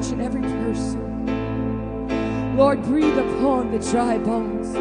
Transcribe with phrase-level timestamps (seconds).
[0.00, 2.56] each and every person.
[2.56, 4.72] Lord, breathe upon the dry bones.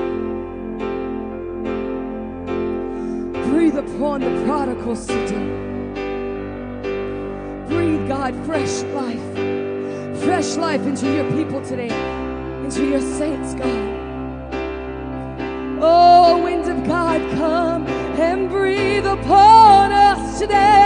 [3.50, 5.50] Breathe upon the prodigals today.
[7.68, 9.36] Breathe, God, fresh life.
[10.24, 11.92] Fresh life into your people today,
[12.64, 13.98] into your saints, God.
[15.82, 20.79] Oh, wind of God, come and breathe upon us today.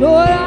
[0.00, 0.37] Lord.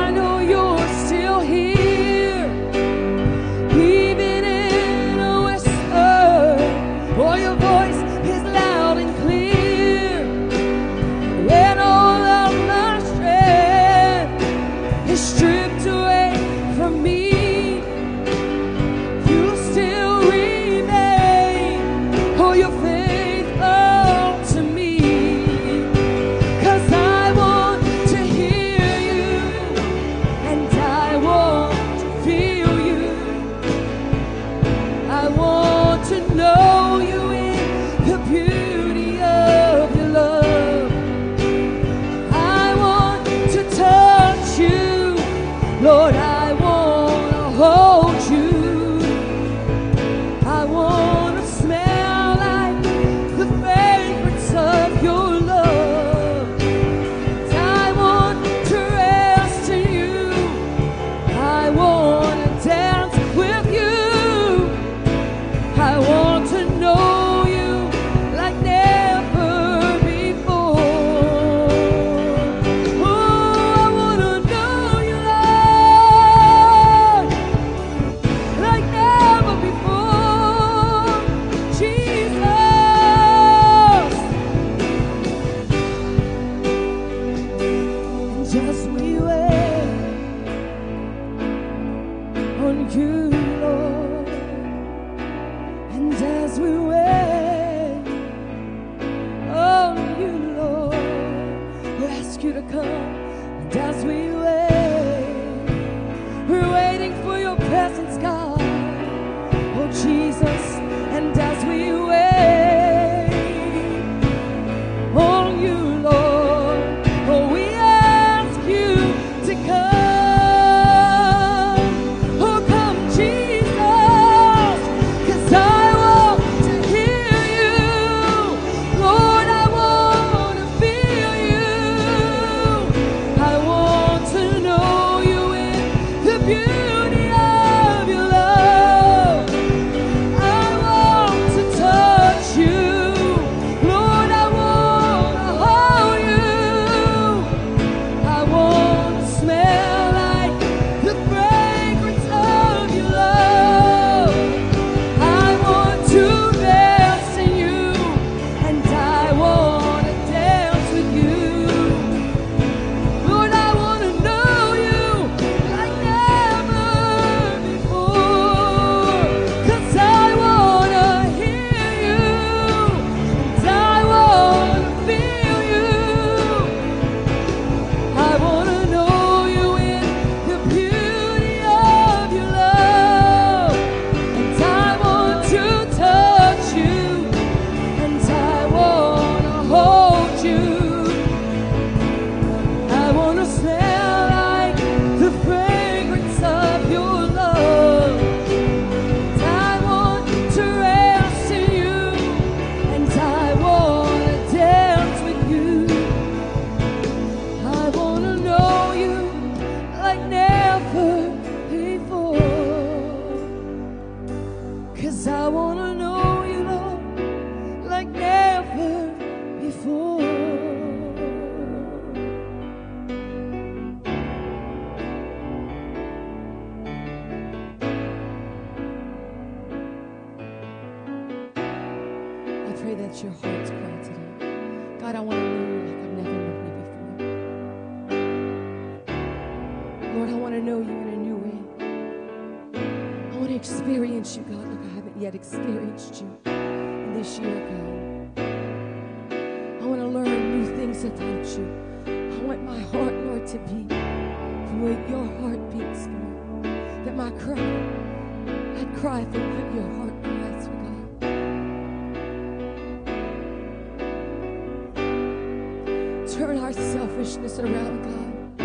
[266.35, 268.57] turn our selfishness around, God,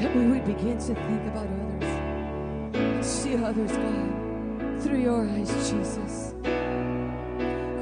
[0.00, 1.66] that we would begin to think about others
[3.06, 6.34] see others, God, through your eyes, Jesus.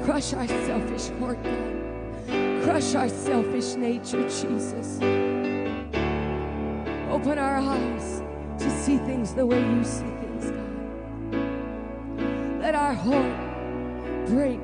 [0.03, 2.63] Crush our selfish heart, God.
[2.63, 4.97] Crush our selfish nature, Jesus.
[7.09, 8.21] Open our eyes
[8.59, 10.75] to see things the way you see things, God.
[12.61, 14.59] Let our heart break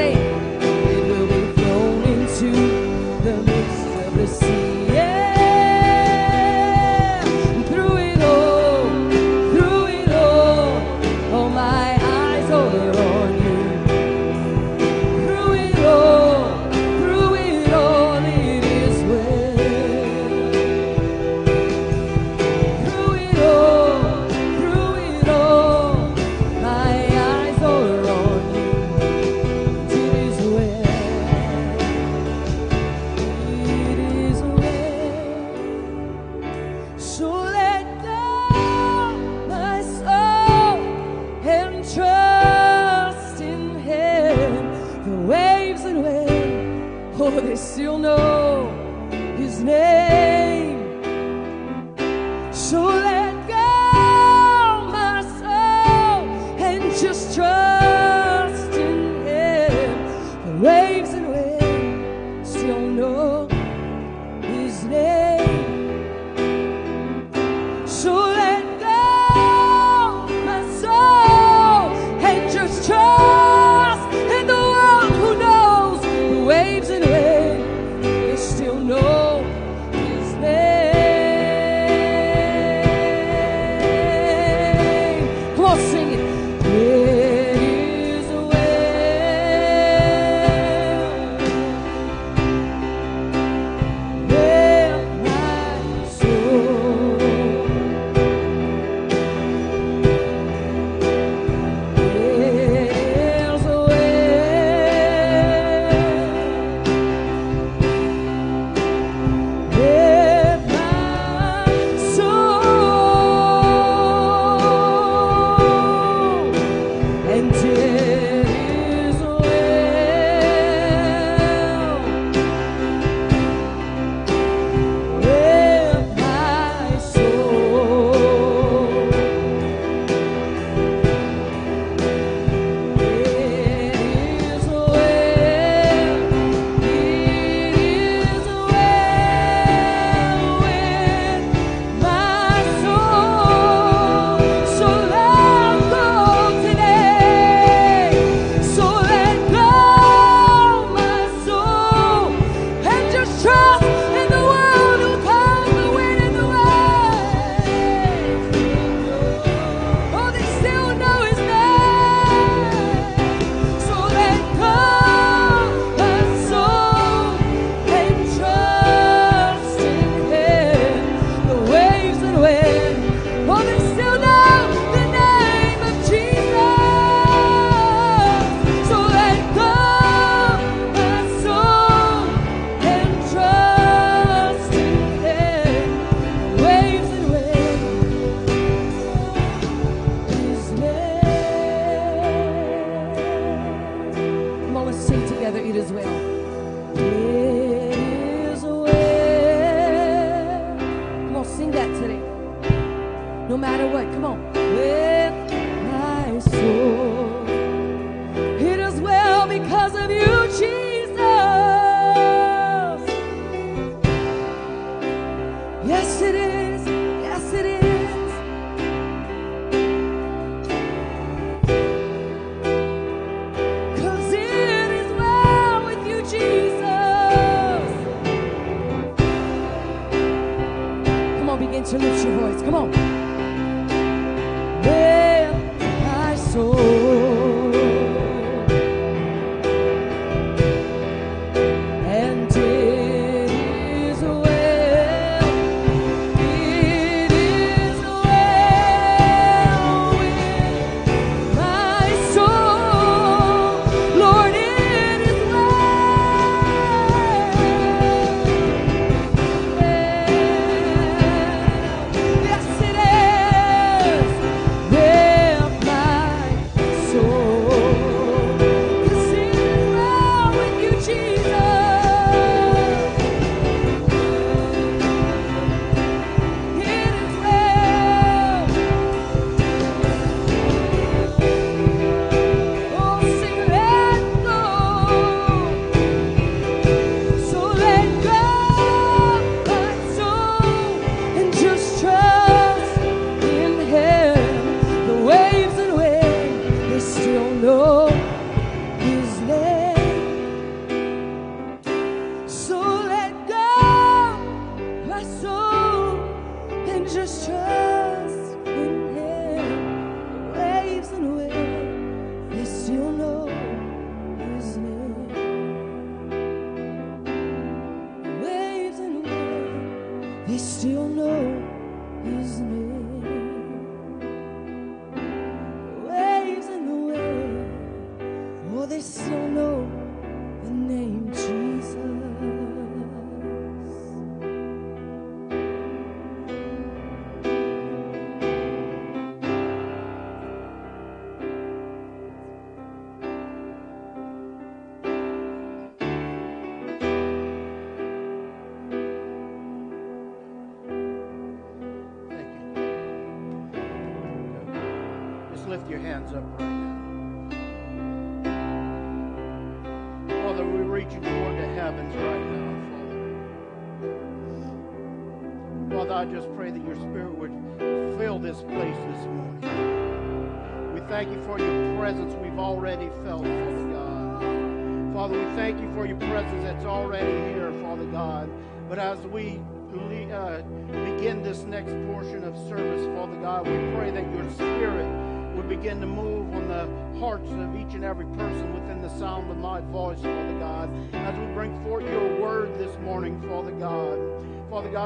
[0.00, 2.73] It will be thrown into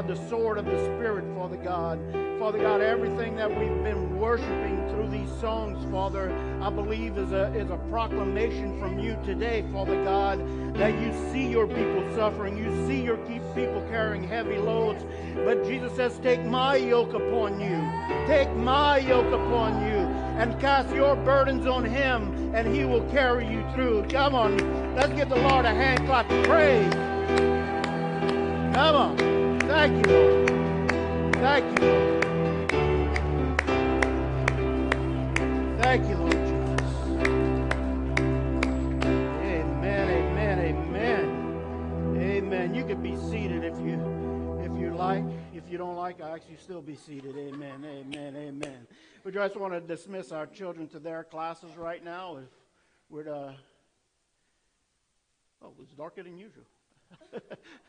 [0.09, 2.01] the sword of the Spirit, Father God.
[2.39, 7.53] Father God, everything that we've been worshiping through these songs, Father, I believe is a,
[7.55, 10.39] is a proclamation from you today, Father God,
[10.77, 12.57] that you see your people suffering.
[12.57, 15.05] You see your people carrying heavy loads.
[15.45, 18.27] But Jesus says, Take my yoke upon you.
[18.27, 19.99] Take my yoke upon you
[20.39, 24.05] and cast your burdens on him, and he will carry you through.
[24.09, 26.95] Come on, let's give the Lord a hand clap of praise.
[28.75, 29.38] Come on.
[29.79, 30.51] Thank you, Lord.
[31.35, 32.25] Thank you, Lord.
[35.81, 36.97] Thank you, Lord Jesus.
[39.45, 41.27] Amen, amen, amen.
[42.17, 42.75] Amen.
[42.75, 45.23] You can be seated if you if you like.
[45.55, 47.37] If you don't like, I actually still be seated.
[47.39, 48.89] Amen, amen, amen.
[49.23, 52.39] We just want to dismiss our children to their classes right now.
[52.39, 52.49] If
[53.09, 53.53] we're to, uh,
[55.63, 56.65] oh, it's darker than usual.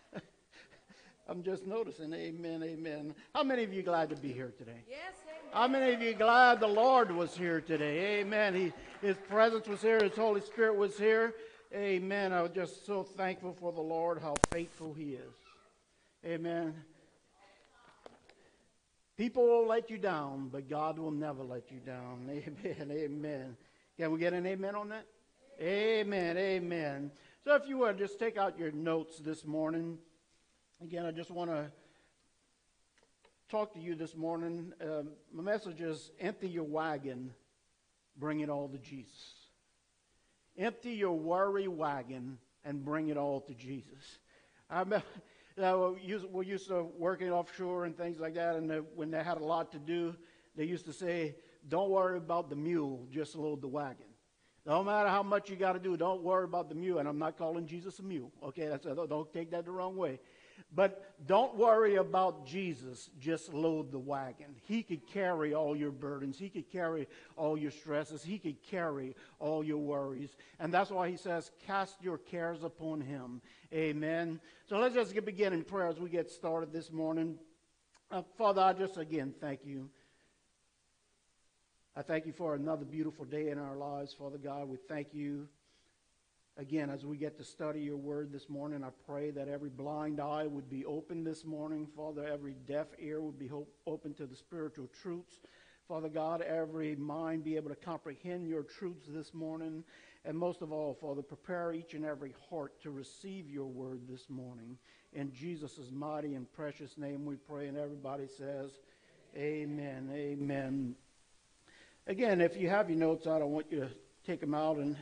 [1.30, 2.12] I'm just noticing.
[2.12, 3.14] Amen, amen.
[3.36, 4.82] How many of you glad to be here today?
[4.90, 5.54] Yes, amen.
[5.54, 8.20] How many of you glad the Lord was here today?
[8.22, 8.56] Amen.
[8.56, 8.74] He,
[9.06, 10.00] his presence was here.
[10.04, 11.36] His Holy Spirit was here.
[11.72, 12.34] Amen.
[12.34, 15.36] I was just so thankful for the Lord, how faithful He is.
[16.26, 16.74] Amen.
[19.16, 22.28] People will let you down, but God will never let you down.
[22.32, 22.92] Amen.
[22.92, 23.58] Amen.
[24.00, 25.06] Can we get an amen on that?
[25.62, 26.38] Amen.
[26.38, 27.12] Amen.
[27.44, 30.00] So if you would just take out your notes this morning.
[30.82, 31.70] Again, I just want to
[33.50, 34.72] talk to you this morning.
[34.82, 37.32] Um, my message is empty your wagon,
[38.16, 39.34] bring it all to Jesus.
[40.58, 44.20] Empty your worry wagon and bring it all to Jesus.
[44.70, 45.06] I remember,
[46.32, 49.44] we used to work working offshore and things like that, and when they had a
[49.44, 50.16] lot to do,
[50.56, 51.36] they used to say,
[51.68, 54.06] "Don't worry about the mule, just load the wagon."
[54.66, 57.00] No matter how much you got to do, don't worry about the mule.
[57.00, 58.32] And I'm not calling Jesus a mule.
[58.44, 60.20] Okay, that's, don't take that the wrong way.
[60.74, 63.10] But don't worry about Jesus.
[63.20, 64.56] Just load the wagon.
[64.68, 66.38] He could carry all your burdens.
[66.38, 68.24] He could carry all your stresses.
[68.24, 70.36] He could carry all your worries.
[70.60, 73.42] And that's why he says, cast your cares upon him.
[73.74, 74.40] Amen.
[74.68, 77.38] So let's just begin in prayer as we get started this morning.
[78.12, 79.90] Uh, Father, I just again thank you.
[81.96, 84.70] I thank you for another beautiful day in our lives, Father God.
[84.70, 85.48] We thank you
[86.60, 90.20] Again, as we get to study your word this morning, I pray that every blind
[90.20, 91.88] eye would be open this morning.
[91.96, 93.50] Father, every deaf ear would be
[93.88, 95.40] open to the spiritual truths.
[95.88, 99.86] Father God, every mind be able to comprehend your truths this morning.
[100.26, 104.30] And most of all, Father, prepare each and every heart to receive your word this
[104.30, 104.78] morning.
[105.14, 107.68] In Jesus' mighty and precious name we pray.
[107.68, 108.72] And everybody says,
[109.34, 110.10] Amen.
[110.14, 110.96] Amen.
[112.06, 113.90] Again, if you have your notes out, I want you to
[114.26, 114.98] take them out and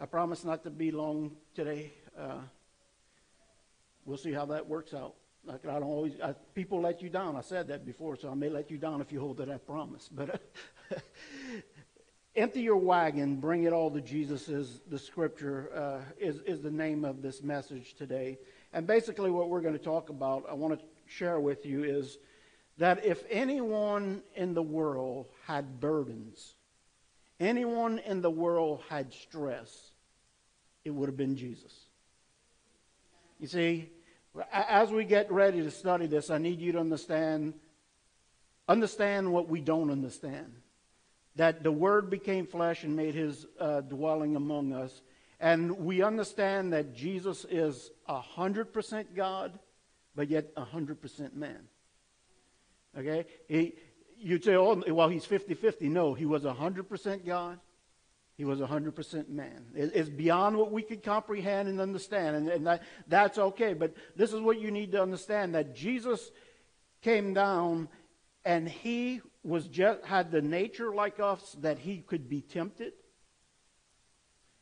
[0.00, 1.92] I promise not to be long today.
[2.16, 2.38] Uh,
[4.04, 5.14] we'll see how that works out.
[5.44, 7.34] Like I don't always, I, people let you down.
[7.34, 9.66] I said that before, so I may let you down if you hold to that
[9.66, 10.08] promise.
[10.08, 10.40] But
[10.92, 10.98] uh,
[12.36, 14.48] empty your wagon, bring it all to Jesus.
[14.48, 18.38] Is the scripture uh, is is the name of this message today.
[18.72, 22.18] And basically, what we're going to talk about, I want to share with you is
[22.76, 26.54] that if anyone in the world had burdens,
[27.40, 29.92] anyone in the world had stress,
[30.84, 31.72] it would have been Jesus.
[33.38, 33.90] You see,
[34.52, 37.54] as we get ready to study this, I need you to understand
[38.68, 40.52] understand what we don't understand.
[41.36, 45.00] That the Word became flesh and made his uh, dwelling among us.
[45.40, 49.58] And we understand that Jesus is 100% God,
[50.14, 51.68] but yet 100% man.
[52.98, 53.24] Okay?
[53.46, 53.74] He,
[54.20, 55.88] you'd say, oh, well, he's 50 50.
[55.88, 57.58] No, he was 100% God.
[58.36, 59.64] He was 100% man.
[59.74, 63.74] It's beyond what we could comprehend and understand, and, and that, that's okay.
[63.74, 66.30] But this is what you need to understand that Jesus
[67.02, 67.88] came down
[68.44, 72.92] and he was just had the nature like us that he could be tempted.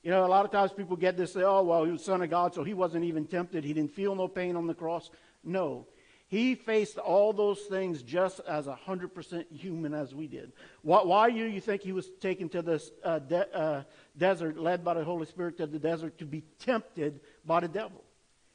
[0.03, 2.23] You know, a lot of times people get this, say, oh, well, he was son
[2.23, 3.65] of God, so he wasn't even tempted.
[3.65, 5.11] He didn't feel no pain on the cross.
[5.45, 5.87] No.
[6.29, 10.53] He faced all those things just as 100% human as we did.
[10.83, 13.83] Why, why do you think he was taken to this uh, de- uh,
[14.19, 18.03] desert, led by the Holy Spirit to the desert to be tempted by the devil?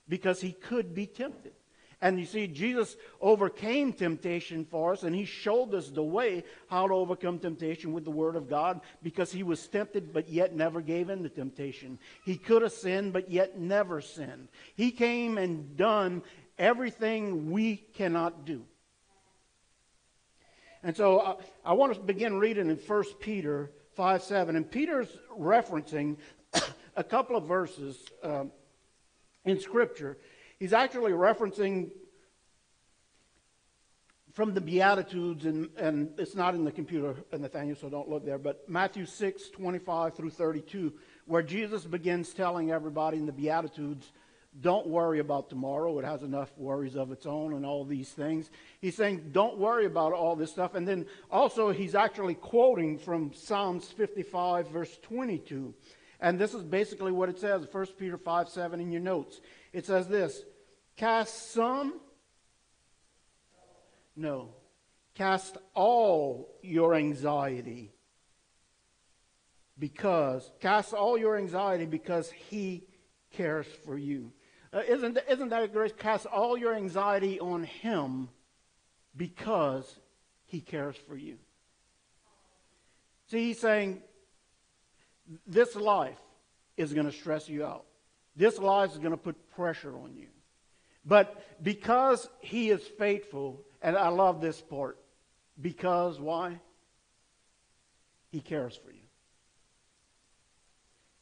[0.09, 1.53] Because he could be tempted.
[2.03, 6.87] And you see, Jesus overcame temptation for us, and he showed us the way how
[6.87, 10.81] to overcome temptation with the Word of God because he was tempted but yet never
[10.81, 11.99] gave in to temptation.
[12.25, 14.47] He could have sinned but yet never sinned.
[14.75, 16.23] He came and done
[16.61, 18.63] everything we cannot do.
[20.83, 24.55] And so I, uh, I want to begin reading in 1 Peter 5 7.
[24.55, 26.17] And Peter's referencing
[26.95, 28.51] a couple of verses um,
[29.43, 30.17] in Scripture
[30.61, 31.89] He's actually referencing
[34.33, 38.37] from the Beatitudes, and, and it's not in the computer, Nathaniel, so don't look there,
[38.37, 40.93] but Matthew 6, 25 through 32,
[41.25, 44.11] where Jesus begins telling everybody in the Beatitudes,
[44.59, 45.97] don't worry about tomorrow.
[45.99, 48.49] It has enough worries of its own and all these things.
[48.81, 50.75] He's saying, don't worry about all this stuff.
[50.75, 55.73] And then also, he's actually quoting from Psalms 55, verse 22.
[56.19, 59.39] And this is basically what it says, 1 Peter 5, 7 in your notes.
[59.71, 60.43] It says this
[60.97, 61.99] Cast some?
[64.15, 64.49] No.
[65.15, 67.93] Cast all your anxiety
[69.79, 72.83] because, cast all your anxiety because He
[73.31, 74.31] cares for you.
[74.73, 75.97] Uh, isn't, isn't that a great?
[75.97, 78.29] Cast all your anxiety on Him
[79.15, 79.99] because
[80.45, 81.37] He cares for you.
[83.27, 84.01] See, He's saying,
[85.45, 86.19] this life
[86.77, 87.85] is going to stress you out.
[88.35, 90.27] This life is going to put pressure on you.
[91.05, 94.97] But because he is faithful, and I love this part,
[95.59, 96.59] because why?
[98.29, 99.00] He cares for you.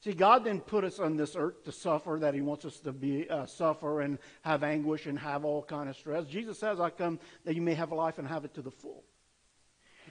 [0.01, 2.93] See, God didn't put us on this earth to suffer, that He wants us to
[2.93, 6.25] be uh, suffer and have anguish and have all kind of stress.
[6.25, 9.03] Jesus says, "I come that you may have life and have it to the full."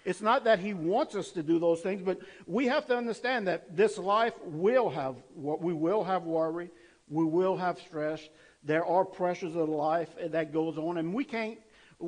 [0.05, 3.47] It's not that He wants us to do those things, but we have to understand
[3.49, 6.71] that this life will have what we will have worry,
[7.09, 8.21] we will have stress,
[8.63, 11.59] there are pressures of life that goes on, and we can't.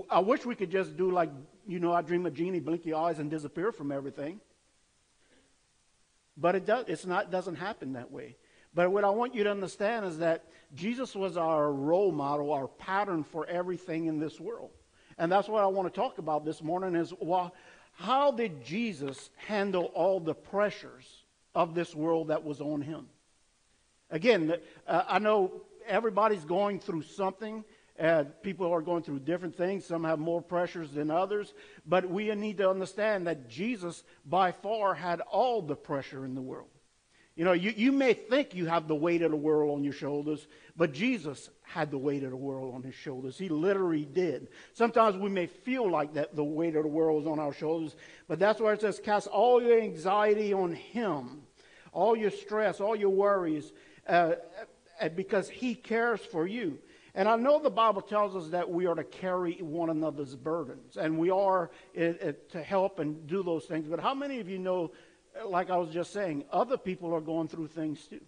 [0.08, 1.30] I wish we could just do like
[1.66, 4.40] you know, I dream of Jeannie, blink your eyes, and disappear from everything.
[6.40, 6.86] But it does.
[6.88, 7.30] It's not.
[7.30, 8.36] Doesn't happen that way.
[8.74, 12.68] But what I want you to understand is that Jesus was our role model, our
[12.68, 14.70] pattern for everything in this world,
[15.18, 16.94] and that's what I want to talk about this morning.
[16.94, 17.52] Is well,
[17.92, 21.24] how did Jesus handle all the pressures
[21.54, 23.06] of this world that was on him?
[24.10, 24.54] Again,
[24.86, 27.64] uh, I know everybody's going through something.
[28.00, 29.84] Uh, people are going through different things.
[29.84, 31.52] Some have more pressures than others.
[31.86, 36.40] But we need to understand that Jesus, by far, had all the pressure in the
[36.40, 36.68] world.
[37.36, 39.92] You know, you, you may think you have the weight of the world on your
[39.92, 43.38] shoulders, but Jesus had the weight of the world on his shoulders.
[43.38, 44.48] He literally did.
[44.74, 47.96] Sometimes we may feel like that the weight of the world is on our shoulders,
[48.28, 51.42] but that's why it says, cast all your anxiety on him,
[51.92, 53.72] all your stress, all your worries.
[54.06, 54.32] Uh,
[55.08, 56.78] because he cares for you.
[57.14, 60.96] And I know the Bible tells us that we are to carry one another's burdens,
[60.96, 63.88] and we are it, it, to help and do those things.
[63.88, 64.92] But how many of you know,
[65.34, 68.20] eh, like I was just saying, other people are going through things too?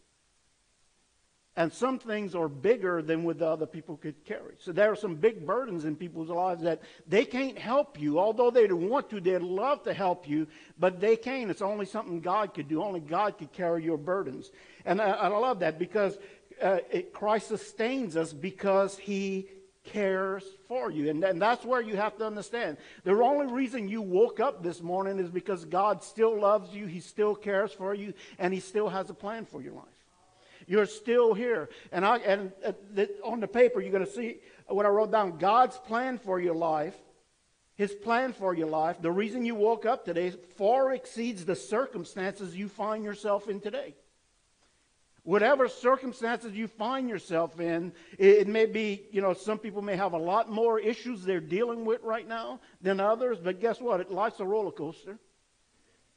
[1.55, 4.55] And some things are bigger than what the other people could carry.
[4.59, 8.19] So there are some big burdens in people's lives that they can't help you.
[8.19, 10.47] Although they'd want to, they'd love to help you,
[10.79, 11.51] but they can't.
[11.51, 12.83] It's only something God could do.
[12.83, 14.51] Only God could carry your burdens.
[14.87, 16.17] And I, I love that because
[16.63, 19.49] uh, it, Christ sustains us because he
[19.85, 21.11] cares for you.
[21.11, 22.77] And, and that's where you have to understand.
[23.05, 27.01] The only reason you woke up this morning is because God still loves you, he
[27.01, 29.87] still cares for you, and he still has a plan for your life.
[30.67, 31.69] You're still here.
[31.91, 34.37] And, I, and uh, the, on the paper, you're going to see
[34.69, 36.95] what I wrote down God's plan for your life.
[37.75, 42.55] His plan for your life, the reason you woke up today, far exceeds the circumstances
[42.55, 43.95] you find yourself in today.
[45.25, 50.15] Whatever circumstances you find yourself in, it, may be, you know, some people may have
[50.15, 54.11] a lot more issues they're dealing with right now than others, but guess what?
[54.11, 55.19] Life's a roller coaster,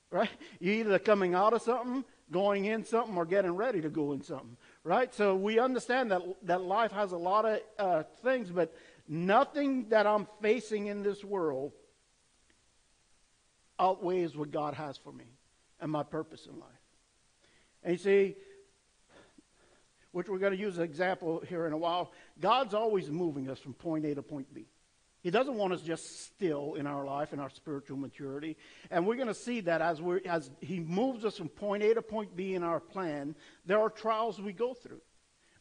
[0.10, 0.30] right?
[0.60, 4.24] You're either coming out of something, going in something, or getting ready to go in
[4.24, 5.14] something, right?
[5.14, 8.74] So we understand that, that life has a lot of uh, things, but
[9.08, 11.74] nothing that I'm facing in this world
[13.80, 15.26] outweighs what God has for me
[15.80, 16.70] and my purpose in life.
[17.84, 18.36] And you see,
[20.16, 23.60] which we're going to use an example here in a while, God's always moving us
[23.60, 24.66] from point A to point B.
[25.20, 28.56] He doesn't want us just still in our life, and our spiritual maturity.
[28.90, 31.94] And we're going to see that as, we as He moves us from point A
[31.96, 35.02] to point B in our plan, there are trials we go through.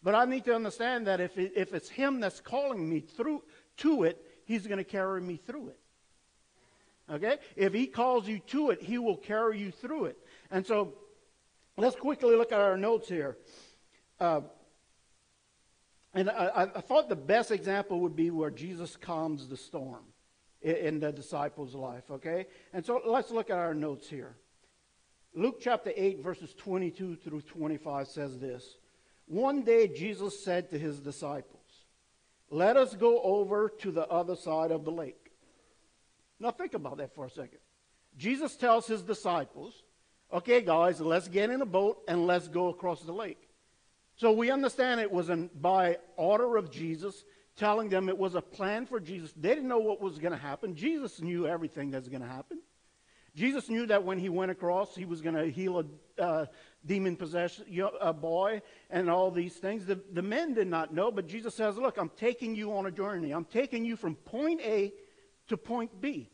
[0.04, 3.42] But I need to understand that if, it, if it's Him that's calling me through
[3.78, 5.78] to it, he's going to carry me through it.
[7.10, 7.38] Okay?
[7.56, 10.18] If he calls you to it, he will carry you through it.
[10.50, 10.94] And so
[11.76, 13.36] let's quickly look at our notes here.
[14.20, 14.42] Uh,
[16.14, 20.05] and I, I, thought the best example would be where Jesus calms the storm
[20.62, 22.46] in, in the disciples' life, okay?
[22.72, 24.37] And so let's look at our notes here.
[25.35, 28.77] Luke chapter 8, verses 22 through 25 says this
[29.27, 31.61] One day Jesus said to his disciples,
[32.50, 35.33] Let us go over to the other side of the lake.
[36.38, 37.59] Now think about that for a second.
[38.16, 39.83] Jesus tells his disciples,
[40.33, 43.43] Okay, guys, let's get in a boat and let's go across the lake.
[44.16, 47.24] So we understand it was an, by order of Jesus,
[47.57, 49.33] telling them it was a plan for Jesus.
[49.37, 50.74] They didn't know what was going to happen.
[50.74, 52.61] Jesus knew everything that's going to happen.
[53.35, 56.46] Jesus knew that when he went across, he was going to heal a uh,
[56.87, 57.62] demon possessed
[58.20, 59.87] boy and all these things.
[59.87, 62.92] The, the men did not know, but Jesus says, Look, I'm taking you on a
[62.92, 63.33] journey.
[63.33, 64.92] I'm taking you from point A
[65.48, 66.31] to point B.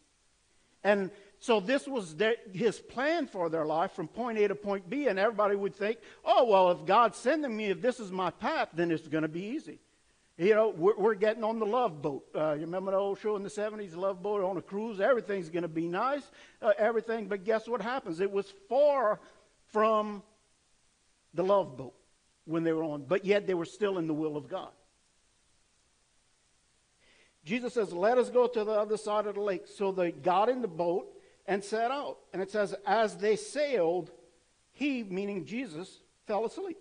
[0.84, 1.10] And
[1.42, 5.08] so this was their, his plan for their life from point A to point B.
[5.08, 8.68] And everybody would think, oh, well, if God's sending me, if this is my path,
[8.74, 9.78] then it's going to be easy.
[10.36, 12.26] You know, we're, we're, getting on the love boat.
[12.34, 15.00] Uh, you remember the old show in the 70s, Love Boat on a cruise?
[15.00, 16.22] Everything's going to be nice,
[16.62, 17.26] uh, everything.
[17.26, 18.20] But guess what happens?
[18.20, 19.20] It was far
[19.72, 20.22] from
[21.34, 21.94] the love boat
[22.46, 24.70] when they were on, but yet they were still in the will of God.
[27.44, 29.66] Jesus says, Let us go to the other side of the lake.
[29.66, 31.06] So they got in the boat
[31.46, 32.18] and set out.
[32.32, 34.10] And it says, As they sailed,
[34.72, 36.78] he, meaning Jesus, fell asleep.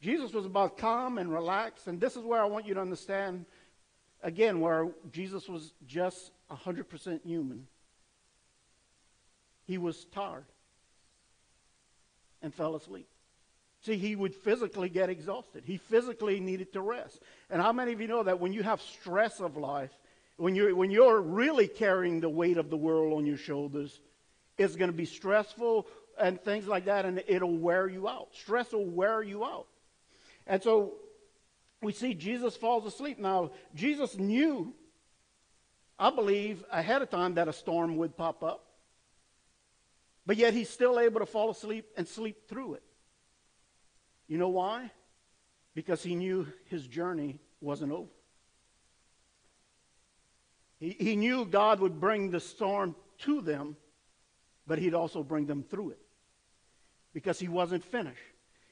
[0.00, 1.86] Jesus was about calm and relaxed.
[1.86, 3.44] And this is where I want you to understand,
[4.22, 7.66] again, where Jesus was just 100% human.
[9.66, 10.46] He was tired
[12.42, 13.08] and fell asleep.
[13.82, 15.64] See, he would physically get exhausted.
[15.66, 17.20] He physically needed to rest.
[17.48, 19.92] And how many of you know that when you have stress of life,
[20.40, 24.00] when you're, when you're really carrying the weight of the world on your shoulders,
[24.56, 25.86] it's going to be stressful
[26.18, 28.28] and things like that, and it'll wear you out.
[28.32, 29.66] Stress will wear you out.
[30.46, 30.94] And so
[31.82, 33.18] we see Jesus falls asleep.
[33.18, 34.72] Now, Jesus knew,
[35.98, 38.64] I believe, ahead of time that a storm would pop up.
[40.24, 42.82] But yet he's still able to fall asleep and sleep through it.
[44.26, 44.90] You know why?
[45.74, 48.08] Because he knew his journey wasn't over.
[50.80, 53.76] He, he knew God would bring the storm to them,
[54.66, 56.00] but he'd also bring them through it
[57.12, 58.18] because he wasn't finished.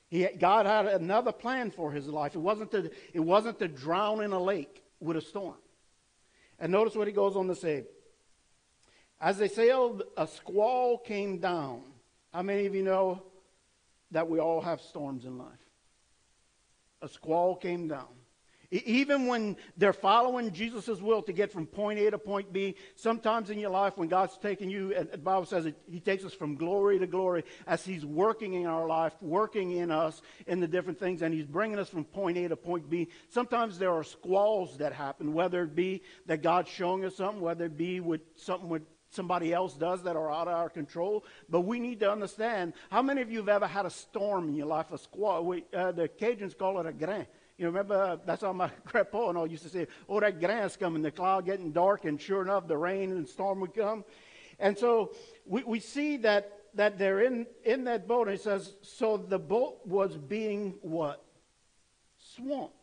[0.09, 2.35] He, God had another plan for his life.
[2.35, 5.59] It wasn't, to, it wasn't to drown in a lake with a storm.
[6.59, 7.85] And notice what he goes on to say.
[9.21, 11.83] As they sailed, a squall came down.
[12.33, 13.23] How many of you know
[14.11, 15.49] that we all have storms in life.
[17.03, 18.09] A squall came down.
[18.71, 23.49] Even when they're following Jesus' will to get from point A to point B, sometimes
[23.49, 26.35] in your life when God's taking you, and the Bible says it, He takes us
[26.35, 30.69] from glory to glory as He's working in our life, working in us in the
[30.69, 33.09] different things, and He's bringing us from point A to point B.
[33.31, 37.65] Sometimes there are squalls that happen, whether it be that God's showing us something, whether
[37.65, 41.25] it be with something with somebody else does that are out of our control.
[41.49, 44.55] But we need to understand how many of you have ever had a storm in
[44.55, 45.45] your life, a squall?
[45.45, 47.27] We, uh, the Cajuns call it a grain.
[47.59, 50.77] You remember, uh, that's how my grandpa and all used to say, oh, that grain's
[50.77, 54.05] coming, the cloud getting dark, and sure enough, the rain and storm would come.
[54.61, 55.13] And so
[55.45, 59.39] we, we see that, that they're in, in that boat, and it says, so the
[59.39, 61.25] boat was being what?
[62.37, 62.75] Swamped.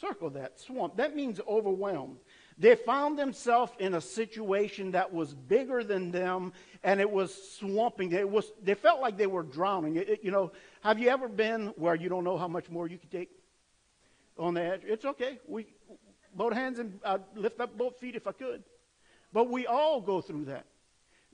[0.00, 0.96] Circle that, swamped.
[0.96, 2.18] That means overwhelmed.
[2.56, 8.12] They found themselves in a situation that was bigger than them and it was swamping.
[8.12, 9.96] It was, they felt like they were drowning.
[9.96, 12.88] It, it, you know, have you ever been where you don't know how much more
[12.88, 13.30] you can take
[14.38, 14.82] on the edge?
[14.84, 15.38] It's okay.
[15.46, 15.66] We,
[16.34, 18.62] both hands and I'd lift up both feet if I could.
[19.32, 20.66] But we all go through that.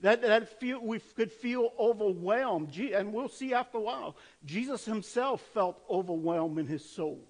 [0.01, 2.75] That, that feel, we could feel overwhelmed.
[2.77, 4.17] And we'll see after a while.
[4.43, 7.21] Jesus himself felt overwhelmed in his soul.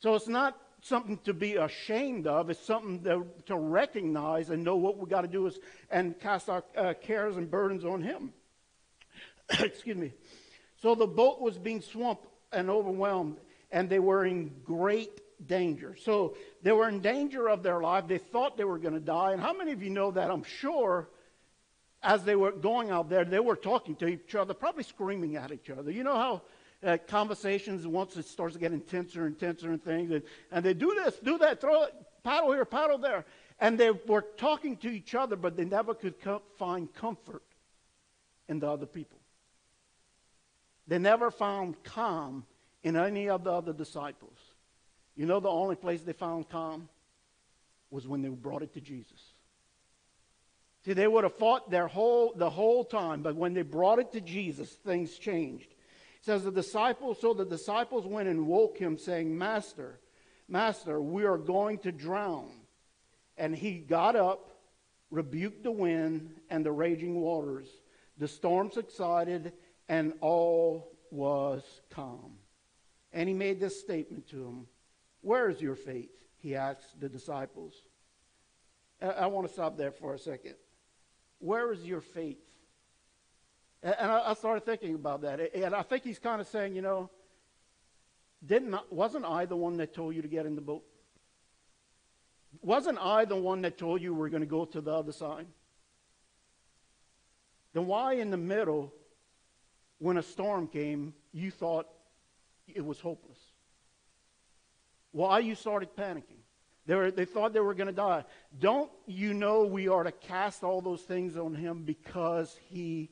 [0.00, 2.50] So it's not something to be ashamed of.
[2.50, 5.58] It's something to, to recognize and know what we got to do is
[5.90, 8.32] and cast our uh, cares and burdens on Him.
[9.60, 10.12] Excuse me.
[10.82, 13.38] So the boat was being swamped and overwhelmed,
[13.70, 15.96] and they were in great danger.
[16.00, 18.06] So they were in danger of their life.
[18.06, 19.32] They thought they were going to die.
[19.32, 20.30] And how many of you know that?
[20.30, 21.08] I'm sure
[22.02, 25.52] as they were going out there, they were talking to each other, probably screaming at
[25.52, 25.90] each other.
[25.90, 26.42] You know how
[26.84, 30.10] uh, conversations once it starts to get intenser and intenser and things.
[30.10, 33.24] And, and they do this, do that, throw it, paddle here, paddle there.
[33.60, 37.42] And they were talking to each other, but they never could co- find comfort
[38.48, 39.18] in the other people.
[40.86, 42.44] They never found calm
[42.84, 44.38] in any of the other disciples.
[45.16, 46.88] You know the only place they found calm
[47.90, 49.20] was when they brought it to Jesus.
[50.84, 54.12] See, they would have fought their whole the whole time, but when they brought it
[54.12, 55.70] to Jesus, things changed.
[55.70, 59.98] It says the disciples, so the disciples went and woke him, saying, Master,
[60.46, 62.50] Master, we are going to drown.
[63.38, 64.50] And he got up,
[65.10, 67.68] rebuked the wind and the raging waters.
[68.18, 69.52] The storm subsided,
[69.88, 72.38] and all was calm.
[73.14, 74.66] And he made this statement to them
[75.22, 76.10] Where is your faith?
[76.36, 77.72] He asked the disciples.
[79.00, 80.54] I, want to stop there for a second.
[81.38, 82.38] Where is your faith?
[83.82, 85.40] And I, started thinking about that.
[85.54, 87.10] And I think he's kind of saying, you know,
[88.44, 90.84] didn't wasn't I the one that told you to get in the boat?
[92.62, 95.46] Wasn't I the one that told you we're going to go to the other side?
[97.72, 98.92] Then why in the middle,
[99.98, 101.86] when a storm came, you thought
[102.66, 103.38] it was hopeless?
[105.12, 106.42] Why you started panicking?
[106.86, 108.24] They, were, they thought they were going to die.
[108.58, 113.10] Don't you know we are to cast all those things on him because he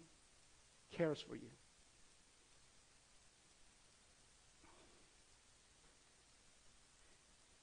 [0.96, 1.48] cares for you?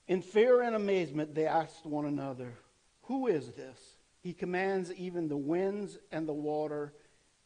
[0.08, 2.54] In fear and amazement, they asked one another,
[3.04, 3.80] Who is this?
[4.22, 6.94] He commands even the winds and the water,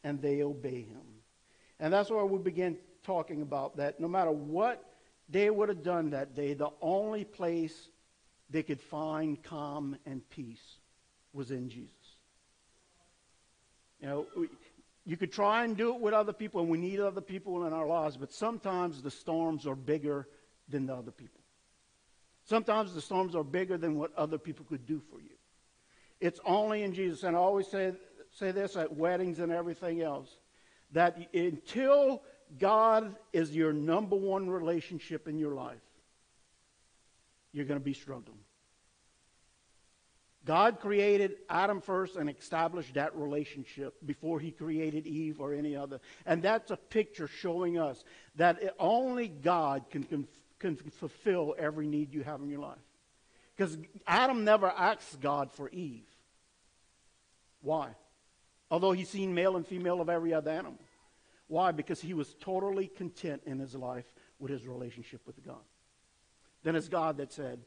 [0.04, 1.02] and they obey him.
[1.80, 3.99] And that's where we begin talking about that.
[3.99, 4.84] No matter what
[5.30, 7.89] they would have done that day, the only place
[8.49, 10.78] they could find calm and peace
[11.34, 11.91] was in Jesus.
[13.99, 14.26] You know,
[15.06, 17.74] you could try and do it with other people, and we need other people in
[17.74, 20.28] our lives, but sometimes the storms are bigger
[20.70, 21.41] than the other people.
[22.45, 25.30] Sometimes the storms are bigger than what other people could do for you.
[26.20, 27.24] It's only in Jesus.
[27.24, 27.93] And I always say,
[28.32, 30.30] say this at weddings and everything else
[30.91, 32.22] that until
[32.58, 35.82] God is your number one relationship in your life,
[37.51, 38.39] you're going to be struggling.
[40.45, 46.01] God created Adam first and established that relationship before he created Eve or any other.
[46.26, 48.04] And that's a picture showing us
[48.36, 50.28] that only God can, can,
[50.60, 52.78] can fulfill every need you have in your life.
[53.56, 56.08] Because Adam never asked God for Eve.
[57.62, 57.89] Why?
[58.70, 60.80] Although he's seen male and female of every other animal.
[61.54, 61.72] Why?
[61.72, 65.62] Because he was totally content in his life with his relationship with God.
[66.64, 67.60] Then it's God that said,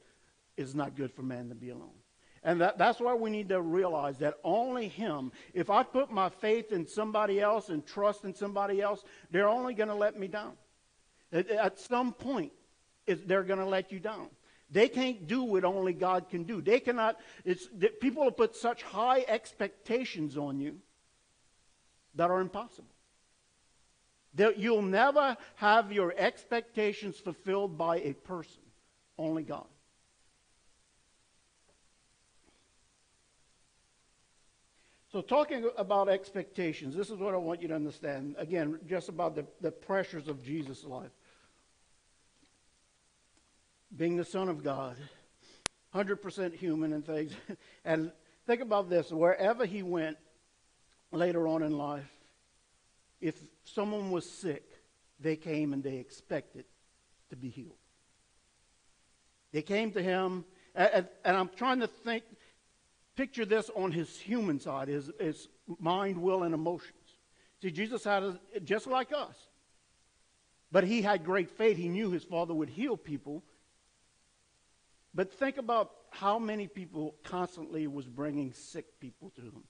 [0.57, 1.95] it's not good for man to be alone.
[2.43, 6.31] And that, that's why we need to realize that only Him, if I put my
[6.31, 10.27] faith in somebody else and trust in somebody else, they're only going to let me
[10.27, 10.55] down.
[11.31, 12.51] At, at some point,
[13.07, 14.31] they're going to let you down.
[14.69, 16.61] They can't do what only God can do.
[16.61, 17.69] They cannot, it's,
[18.01, 20.79] people have put such high expectations on you
[22.17, 22.96] that are impossible.
[24.37, 28.63] That you'll never have your expectations fulfilled by a person,
[29.19, 29.67] only God.
[35.13, 38.35] So, talking about expectations, this is what I want you to understand.
[38.39, 41.13] Again, just about the, the pressures of Jesus' life.
[43.97, 44.97] Being the Son of God,
[45.95, 47.33] 100% human and things.
[47.85, 48.13] And
[48.47, 50.19] think about this wherever he went
[51.13, 52.11] later on in life,
[53.27, 54.65] if someone was sick,
[55.19, 56.65] they came and they expected
[57.31, 57.77] to be healed.
[59.53, 62.23] They came to him, and, and I'm trying to think,
[63.17, 65.49] picture this on his human side, his, his
[65.81, 66.93] mind, will, and emotions.
[67.63, 69.37] See, Jesus had a, just like us.
[70.71, 71.77] But he had great faith.
[71.77, 73.43] He knew his father would heal people.
[75.15, 79.65] But think about how many people constantly was bringing sick people to him.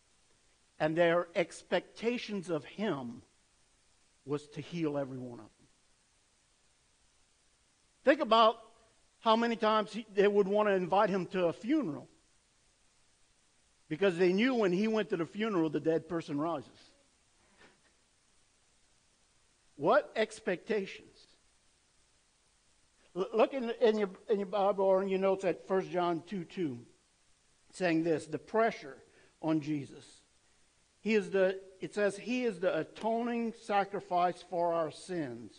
[0.79, 3.23] And their expectations of him
[4.27, 5.51] was to heal every one of them.
[8.05, 8.57] Think about
[9.21, 12.09] how many times he, they would want to invite him to a funeral
[13.89, 16.69] because they knew when he went to the funeral, the dead person rises.
[19.77, 21.17] What expectations?
[23.15, 26.45] Look in, in, your, in your Bible or in your notes at 1 John 2
[26.45, 26.79] 2,
[27.73, 28.97] saying this the pressure
[29.41, 30.05] on Jesus.
[31.07, 35.55] He is the, it says, He is the atoning sacrifice for our sins.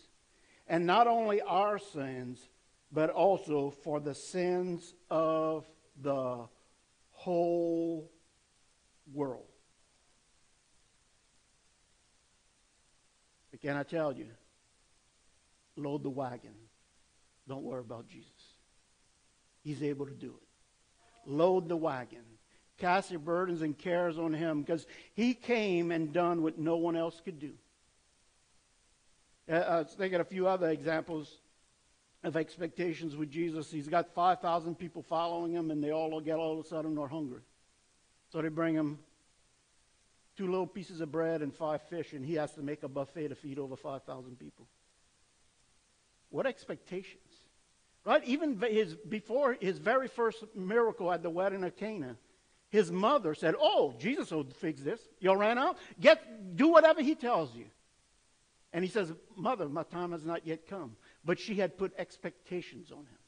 [0.66, 2.50] And not only our sins,
[2.92, 5.64] but also for the sins of
[6.02, 6.46] the
[7.12, 8.12] whole
[9.10, 9.48] world.
[13.50, 14.26] But can I tell you?
[15.76, 16.56] Load the wagon.
[17.48, 18.52] Don't worry about Jesus.
[19.62, 21.30] He's able to do it.
[21.30, 22.37] Load the wagon.
[22.78, 26.96] Cast your burdens and cares on him because he came and done what no one
[26.96, 27.52] else could do.
[29.50, 31.40] Uh, I was thinking a few other examples.
[32.24, 33.70] of expectations with Jesus.
[33.70, 37.06] He's got 5,000 people following him, and they all get all of a sudden are
[37.06, 37.42] hungry.
[38.32, 38.98] So they bring him
[40.36, 43.28] two little pieces of bread and five fish, and he has to make a buffet
[43.28, 44.66] to feed over 5,000 people.
[46.30, 47.22] What expectations?
[48.04, 48.22] Right?
[48.24, 52.16] Even his, before his very first miracle at the wedding of Cana,
[52.70, 55.00] his mother said, Oh, Jesus will fix this.
[55.20, 55.78] You all ran out?
[56.00, 57.64] Get, do whatever he tells you.
[58.72, 60.96] And he says, Mother, my time has not yet come.
[61.24, 63.18] But she had put expectations on him.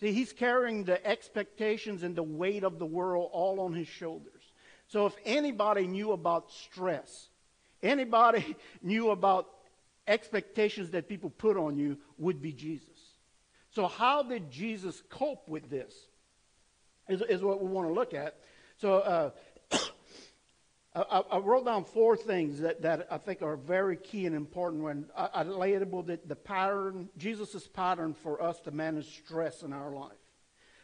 [0.00, 4.42] See, he's carrying the expectations and the weight of the world all on his shoulders.
[4.88, 7.28] So if anybody knew about stress,
[7.82, 9.48] anybody knew about
[10.06, 12.88] expectations that people put on you, would be Jesus.
[13.70, 15.94] So, how did Jesus cope with this?
[17.08, 18.36] Is, is what we want to look at.
[18.78, 19.30] So, uh,
[20.94, 24.82] I, I, wrote down four things that, that I think are very key and important
[24.82, 29.72] when I, I labeled it the pattern, Jesus' pattern for us to manage stress in
[29.72, 30.12] our life.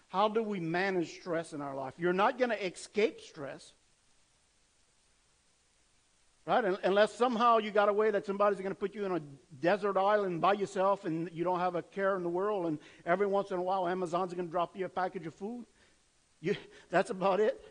[0.08, 1.94] How do we manage stress in our life?
[1.96, 3.72] You're not going to escape stress.
[6.46, 6.64] Right?
[6.82, 9.20] Unless somehow you got a way that somebody's going to put you in a
[9.60, 13.28] desert island by yourself and you don't have a care in the world, and every
[13.28, 15.64] once in a while Amazon's going to drop you a package of food.
[16.40, 16.56] You,
[16.90, 17.62] that's about it.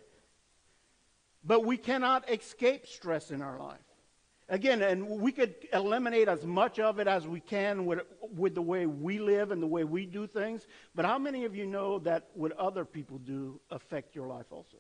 [1.43, 3.79] But we cannot escape stress in our life.
[4.49, 7.99] Again, and we could eliminate as much of it as we can with,
[8.35, 10.65] with the way we live and the way we do things.
[10.95, 14.77] But how many of you know that what other people do affect your life also?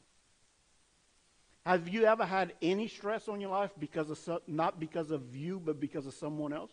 [1.65, 5.61] Have you ever had any stress on your life because of not because of you,
[5.63, 6.71] but because of someone else?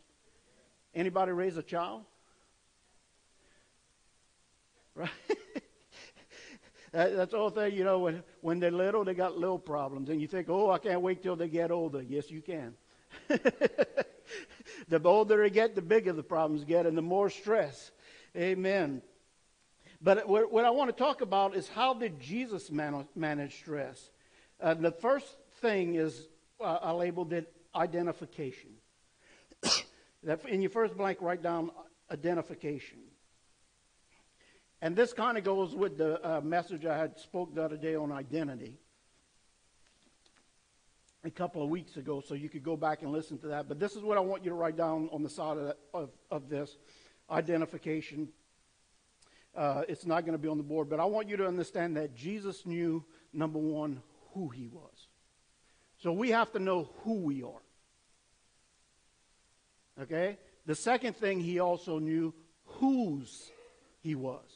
[0.94, 2.02] Anybody raise a child?
[4.94, 5.10] Right?
[6.96, 10.08] That, that's the whole thing, you know, when, when they're little, they got little problems.
[10.08, 12.00] And you think, oh, I can't wait till they get older.
[12.00, 12.72] Yes, you can.
[13.28, 17.90] the older they get, the bigger the problems get and the more stress.
[18.34, 19.02] Amen.
[20.00, 24.08] But what, I want to talk about is how did Jesus man, manage stress?
[24.58, 25.26] Uh, the first
[25.60, 26.28] thing is
[26.62, 28.70] uh, I labeled it identification.
[30.48, 31.72] in your first blank, write down
[32.10, 33.00] identification.
[34.86, 37.96] And this kind of goes with the uh, message I had spoke the other day
[37.96, 38.78] on identity
[41.24, 43.66] a couple of weeks ago, so you could go back and listen to that.
[43.66, 45.78] But this is what I want you to write down on the side of, that,
[45.92, 46.76] of, of, this
[47.28, 48.28] identification.
[49.56, 51.96] Uh, it's not going to be on the board, but I want you to understand
[51.96, 54.00] that Jesus knew, number one,
[54.34, 55.08] who he was.
[55.98, 57.62] So we have to know who we are.
[60.02, 60.38] Okay?
[60.64, 62.32] The second thing he also knew
[62.66, 63.50] whose
[64.06, 64.55] he was.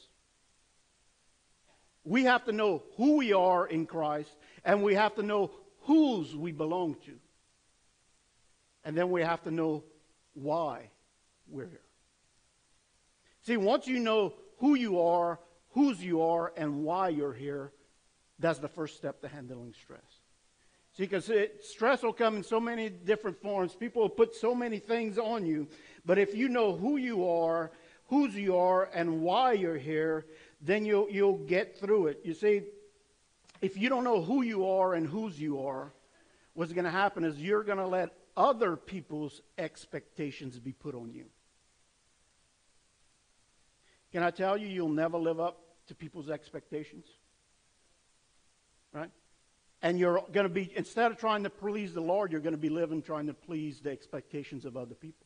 [2.03, 4.31] We have to know who we are in Christ,
[4.65, 7.13] and we have to know whose we belong to.
[8.83, 9.83] And then we have to know
[10.33, 10.89] why
[11.47, 11.81] we're here.
[13.43, 15.39] See, once you know who you are,
[15.71, 17.71] whose you are, and why you're here,
[18.39, 20.01] that's the first step to handling stress.
[20.97, 21.31] See, because
[21.61, 23.73] stress will come in so many different forms.
[23.75, 25.67] People will put so many things on you.
[26.05, 27.71] But if you know who you are,
[28.07, 30.25] whose you are, and why you're here,
[30.61, 32.21] then you'll, you'll get through it.
[32.23, 32.61] You see,
[33.61, 35.91] if you don't know who you are and whose you are,
[36.53, 41.11] what's going to happen is you're going to let other people's expectations be put on
[41.11, 41.25] you.
[44.11, 47.05] Can I tell you, you'll never live up to people's expectations?
[48.93, 49.09] Right?
[49.81, 52.57] And you're going to be, instead of trying to please the Lord, you're going to
[52.57, 55.25] be living trying to please the expectations of other people,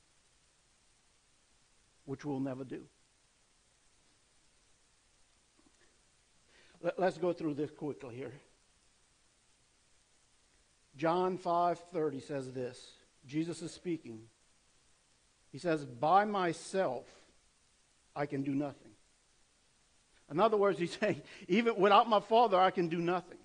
[2.06, 2.84] which we'll never do.
[6.98, 8.34] Let's go through this quickly here.
[10.96, 12.94] John 5:30 says this.
[13.26, 14.30] Jesus is speaking.
[15.52, 17.08] He says, "By myself
[18.16, 18.96] I can do nothing."
[20.30, 23.38] In other words, he's saying, even without my Father, I can do nothing.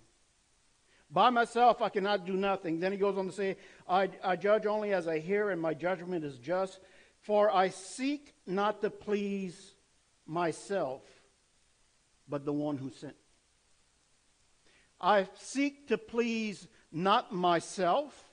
[1.10, 2.78] By myself, I cannot do nothing.
[2.78, 3.56] Then he goes on to say,
[3.88, 6.78] I, I judge only as I hear, and my judgment is just.
[7.22, 9.74] For I seek not to please
[10.24, 11.02] myself,
[12.28, 13.16] but the one who sent
[15.00, 18.28] I seek to please not myself,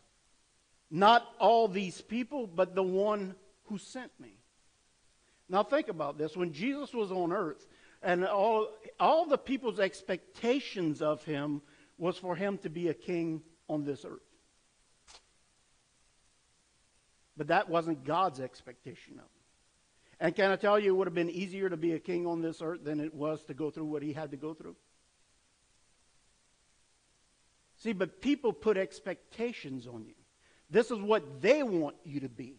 [0.91, 4.38] not all these people, but the one who sent me.
[5.49, 6.36] Now think about this.
[6.36, 7.65] When Jesus was on earth,
[8.03, 11.61] and all, all the people's expectations of him
[11.97, 14.20] was for him to be a king on this earth.
[17.36, 19.30] But that wasn't God's expectation of him.
[20.20, 22.41] And can I tell you, it would have been easier to be a king on
[22.41, 24.76] this earth than it was to go through what he had to go through?
[27.78, 30.15] See, but people put expectations on you.
[30.69, 32.57] This is what they want you to be.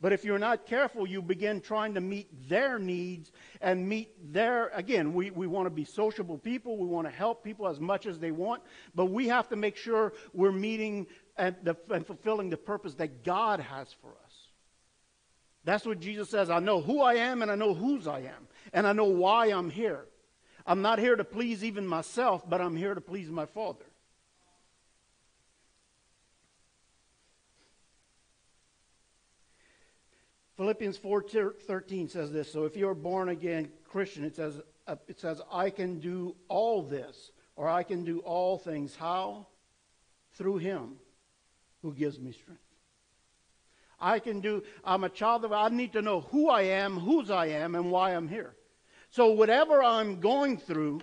[0.00, 4.68] But if you're not careful, you begin trying to meet their needs and meet their,
[4.68, 6.78] again, we, we want to be sociable people.
[6.78, 8.62] We want to help people as much as they want.
[8.94, 11.06] But we have to make sure we're meeting
[11.36, 14.32] and, the, and fulfilling the purpose that God has for us.
[15.64, 16.48] That's what Jesus says.
[16.48, 18.48] I know who I am and I know whose I am.
[18.72, 20.06] And I know why I'm here.
[20.66, 23.84] I'm not here to please even myself, but I'm here to please my Father.
[30.60, 32.52] Philippians 4:13 says this.
[32.52, 36.82] So if you're born again Christian, it says uh, it says I can do all
[36.82, 39.46] this or I can do all things how?
[40.32, 40.96] Through him
[41.80, 42.60] who gives me strength.
[43.98, 47.30] I can do I'm a child of I need to know who I am, whose
[47.30, 48.54] I am and why I'm here.
[49.08, 51.00] So whatever I'm going through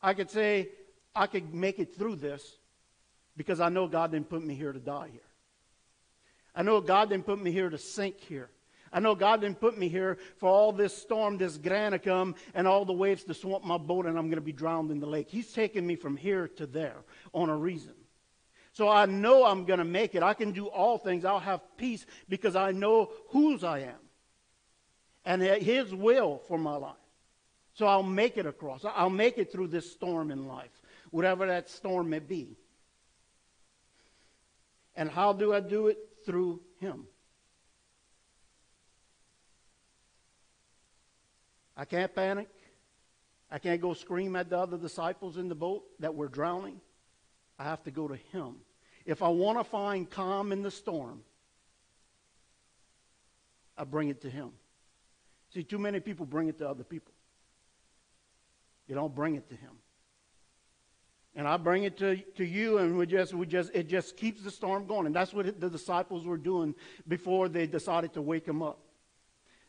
[0.00, 0.68] I could say
[1.16, 2.58] I could make it through this
[3.36, 5.31] because I know God didn't put me here to die here.
[6.54, 8.50] I know God didn't put me here to sink here.
[8.92, 12.34] I know God didn't put me here for all this storm, this grain to come,
[12.54, 15.00] and all the waves to swamp my boat, and I'm going to be drowned in
[15.00, 15.28] the lake.
[15.30, 17.94] He's taking me from here to there on a reason.
[18.72, 20.22] So I know I'm going to make it.
[20.22, 21.24] I can do all things.
[21.24, 24.02] I'll have peace because I know whose I am
[25.24, 26.96] and His will for my life.
[27.74, 28.84] So I'll make it across.
[28.84, 32.56] I'll make it through this storm in life, whatever that storm may be.
[34.94, 35.98] And how do I do it?
[36.24, 37.06] Through him.
[41.76, 42.48] I can't panic.
[43.50, 46.80] I can't go scream at the other disciples in the boat that were drowning.
[47.58, 48.56] I have to go to him.
[49.04, 51.22] If I want to find calm in the storm,
[53.76, 54.52] I bring it to him.
[55.52, 57.12] See, too many people bring it to other people.
[58.88, 59.72] You don't bring it to him.
[61.34, 64.42] And I bring it to, to you, and we just, we just, it just keeps
[64.42, 65.06] the storm going.
[65.06, 66.74] And that's what the disciples were doing
[67.08, 68.80] before they decided to wake him up.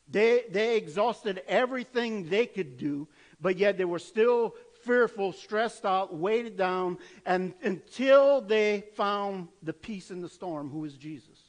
[0.10, 3.08] They, they exhausted everything they could do,
[3.40, 9.72] but yet they were still fearful, stressed out, weighted down, and until they found the
[9.72, 11.40] peace in the storm, who is Jesus.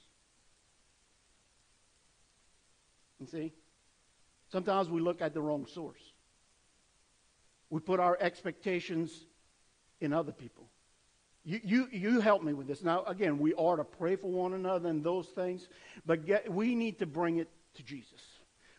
[3.18, 3.52] You see?
[4.52, 6.12] Sometimes we look at the wrong source.
[7.70, 9.26] We put our expectations
[10.00, 10.68] in other people.
[11.44, 12.82] You, you, you help me with this.
[12.82, 15.68] Now, again, we are to pray for one another and those things,
[16.06, 18.22] but get, we need to bring it to Jesus.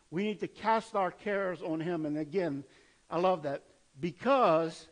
[0.09, 2.05] We need to cast our cares on Him.
[2.05, 2.63] And again,
[3.09, 3.63] I love that
[3.99, 4.88] because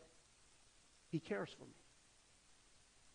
[1.09, 1.71] He cares for me.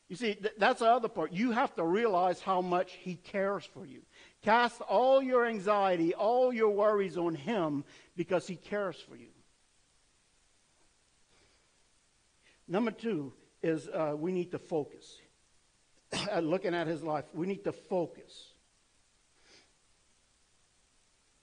[0.08, 1.32] You see, th- that's the other part.
[1.32, 4.00] You have to realize how much He cares for you.
[4.42, 7.84] Cast all your anxiety, all your worries on Him
[8.16, 9.28] because He cares for you.
[12.68, 15.18] Number two is uh, we need to focus.
[16.40, 18.52] Looking at his life, we need to focus.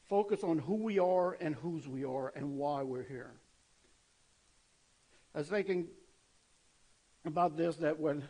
[0.07, 3.31] Focus on who we are and whose we are and why we're here.
[5.33, 5.87] I was thinking
[7.25, 8.23] about this that when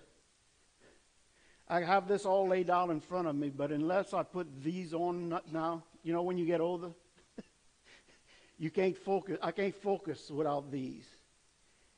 [1.68, 4.94] I have this all laid out in front of me, but unless I put these
[4.94, 6.92] on now, you know, when you get older,
[8.58, 9.38] you can't focus.
[9.42, 11.06] I can't focus without these.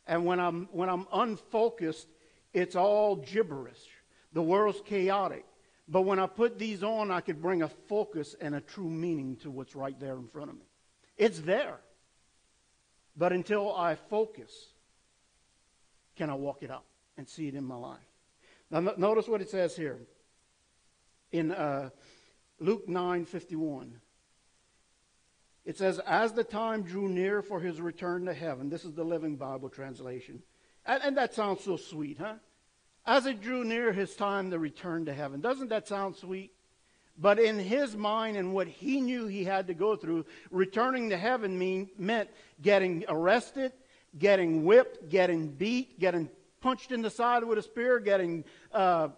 [0.08, 2.08] And when I'm, when I'm unfocused,
[2.53, 3.82] it's all gibberish.
[4.34, 5.45] The world's chaotic.
[5.88, 9.38] But when I put these on, I could bring a focus and a true meaning
[9.38, 10.66] to what's right there in front of me.
[11.18, 11.78] It's there.
[13.16, 14.51] But until I focus,
[16.16, 16.84] can I walk it out
[17.18, 17.99] and see it in my life?
[18.70, 19.99] Now, notice what it says here
[21.32, 21.89] in uh,
[22.60, 23.99] Luke 9 51.
[25.68, 29.03] It says, As the time drew near for his return to heaven, this is the
[29.03, 30.41] Living Bible translation.
[30.86, 32.36] And, and, that sounds so sweet, huh?
[33.05, 35.41] As it drew near his time to return to heaven.
[35.41, 36.53] Doesn't that sound sweet?
[37.18, 41.18] But in his mind and what he knew he had to go through, returning to
[41.18, 42.30] heaven mean, meant
[42.61, 43.74] getting arrested,
[44.18, 46.30] getting whipped, getting beat, getting
[46.61, 49.09] punched in the side with a spear, getting uh,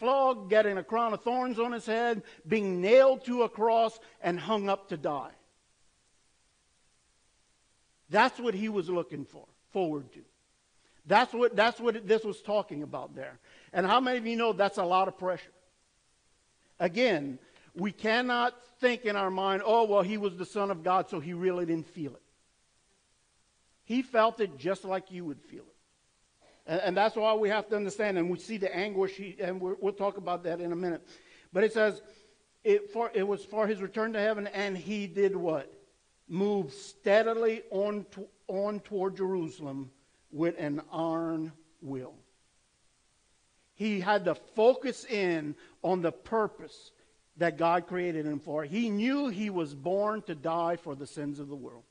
[0.00, 4.40] flogged, getting a crown of thorns on his head, being nailed to a cross, and
[4.40, 5.30] hung up to die.
[8.10, 10.20] That's what he was looking for, forward to.
[11.06, 13.38] That's what, that's what this was talking about there.
[13.72, 15.52] And how many of you know that's a lot of pressure?
[16.80, 17.38] Again,
[17.74, 21.20] we cannot think in our mind, oh, well, he was the Son of God, so
[21.20, 22.22] he really didn't feel it.
[23.84, 25.76] He felt it just like you would feel it.
[26.66, 29.60] And, and that's why we have to understand, and we see the anguish, he, and
[29.60, 31.06] we will talk about that in a minute.
[31.52, 32.02] But it says,
[32.64, 35.72] it, for, it was for his return to heaven, and he did what?
[36.28, 39.90] Moved steadily on, to, on toward Jerusalem
[40.30, 42.14] with an iron will.
[43.74, 46.92] He had to focus in on the purpose
[47.36, 48.64] that God created him for.
[48.64, 51.84] He knew he was born to die for the sins of the world.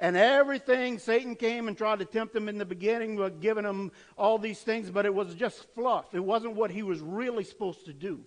[0.00, 4.38] And everything, Satan came and tried to tempt him in the beginning, giving him all
[4.38, 6.14] these things, but it was just fluff.
[6.14, 8.20] It wasn't what he was really supposed to do.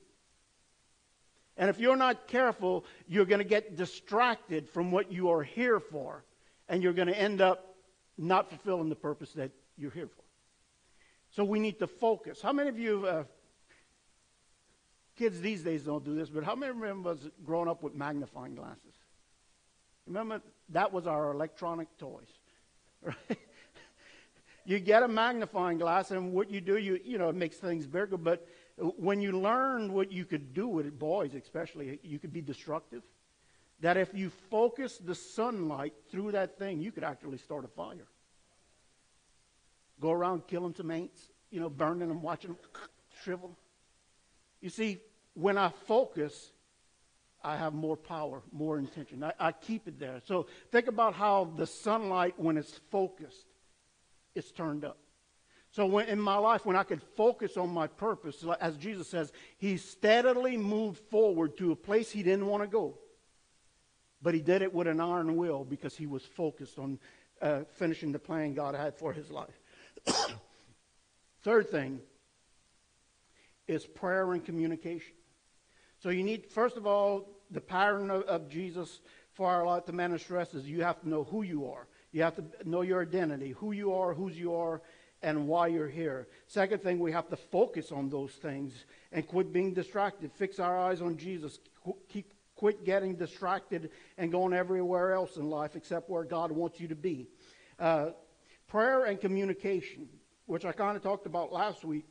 [1.58, 5.80] And if you're not careful, you're going to get distracted from what you are here
[5.80, 6.24] for,
[6.70, 7.76] and you're going to end up
[8.18, 10.24] not fulfilling the purpose that you're here for.
[11.32, 12.42] So we need to focus.
[12.42, 13.24] How many of you, uh,
[15.18, 18.56] kids these days don't do this, but how many remember us growing up with magnifying
[18.56, 18.94] glasses?
[20.08, 22.30] Remember, that was our electronic toys.
[23.04, 23.40] Right?
[24.64, 27.88] you get a magnifying glass, and what you do, you, you know, it makes things
[27.88, 28.48] bigger, but
[28.78, 33.04] when you learn what you could do with it, boys especially, you could be destructive.
[33.82, 38.08] That if you focus the sunlight through that thing, you could actually start a fire.
[40.00, 42.60] Go around killing some ants, you know, burning them, watching them
[43.24, 43.58] shrivel.
[44.62, 45.00] You see,
[45.34, 46.52] when I focus,
[47.44, 49.24] I have more power, more intention.
[49.24, 50.22] I, I, keep it there.
[50.26, 53.48] So think about how the sunlight, when it's focused,
[54.36, 54.98] it's turned up.
[55.72, 59.32] So when, in my life, when I could focus on my purpose, as Jesus says,
[59.58, 62.98] he steadily moved forward to a place he didn't want to go.
[64.22, 67.00] But he did it with an iron will because he was focused on
[67.42, 69.60] uh, finishing the plan God had for his life.
[71.44, 72.02] Third thing
[73.68, 75.14] is prayer and communication.
[76.00, 79.00] So you need, first of all, the pattern of, of Jesus
[79.34, 79.86] for our life.
[79.86, 81.88] The man of stress is you have to know who you are.
[82.12, 84.82] You have to know your identity, who you are, whose you are,
[85.24, 86.28] and why you're here.
[86.48, 90.32] Second thing, we have to focus on those things and quit being distracted.
[90.34, 91.60] Fix our eyes on Jesus.
[92.10, 96.88] Keep, quit getting distracted and going everywhere else in life except where God wants you
[96.88, 97.28] to be.
[97.80, 98.12] Uh,
[98.68, 100.08] prayer and communication,
[100.46, 102.08] which I kind of talked about last week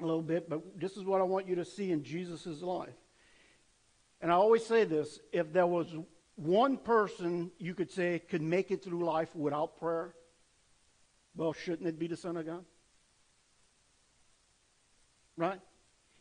[0.00, 2.94] a little bit, but this is what I want you to see in Jesus' life.
[4.20, 5.86] And I always say this if there was
[6.36, 10.14] one person you could say could make it through life without prayer,
[11.36, 12.64] well, shouldn't it be the Son of God?
[15.36, 15.60] Right?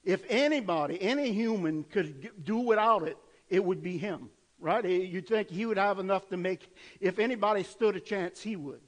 [0.03, 3.17] If anybody, any human could do without it,
[3.49, 4.29] it would be him.
[4.59, 4.85] Right?
[4.85, 6.67] Eh, you'd think he would have enough to make,
[6.99, 8.81] if anybody stood a chance, he would.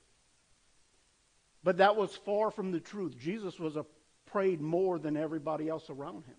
[1.63, 3.17] But that was far from the truth.
[3.17, 3.85] Jesus was a
[4.31, 6.35] prayed more than everybody else around him.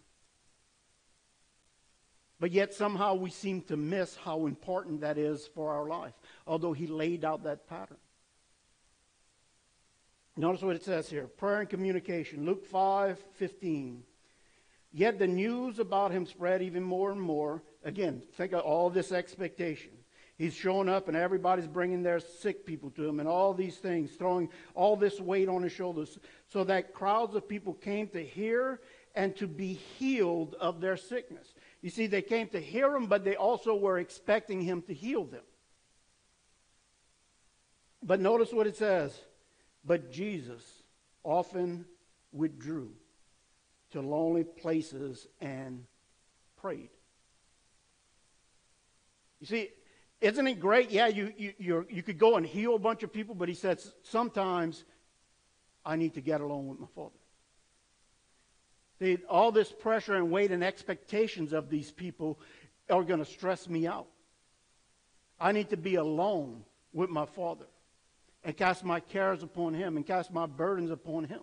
[2.40, 6.14] But yet somehow we seem to miss how important that is for our life,
[6.46, 7.98] although he laid out that pattern.
[10.36, 12.46] Notice what it says here prayer and communication.
[12.46, 14.02] Luke 5 15.
[14.94, 17.62] Yet the news about him spread even more and more.
[17.84, 19.90] Again, think of all this expectation.
[20.36, 24.12] He's showing up and everybody's bringing their sick people to him and all these things,
[24.12, 26.18] throwing all this weight on his shoulders
[26.48, 28.80] so that crowds of people came to hear
[29.14, 31.54] and to be healed of their sickness.
[31.80, 35.24] You see, they came to hear him, but they also were expecting him to heal
[35.24, 35.44] them.
[38.02, 39.18] But notice what it says.
[39.84, 40.62] But Jesus
[41.24, 41.84] often
[42.32, 42.90] withdrew
[43.92, 45.84] to lonely places and
[46.60, 46.90] prayed.
[49.40, 49.68] You see,
[50.20, 50.90] isn't it great?
[50.90, 53.92] Yeah, you, you, you could go and heal a bunch of people, but he says,
[54.02, 54.84] sometimes
[55.84, 57.10] I need to get along with my Father.
[59.28, 62.38] all this pressure and weight and expectations of these people
[62.88, 64.06] are going to stress me out.
[65.40, 66.62] I need to be alone
[66.92, 67.66] with my Father
[68.44, 71.42] and cast my cares upon Him and cast my burdens upon Him.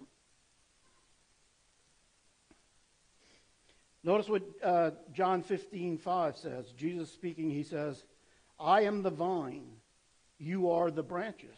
[4.03, 6.71] Notice what uh, John 15, 5 says.
[6.77, 8.03] Jesus speaking, he says,
[8.59, 9.67] I am the vine,
[10.37, 11.57] you are the branches.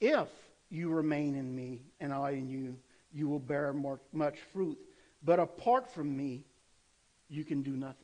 [0.00, 0.28] If
[0.70, 2.76] you remain in me and I in you,
[3.12, 4.78] you will bear more, much fruit.
[5.22, 6.44] But apart from me,
[7.28, 7.94] you can do nothing.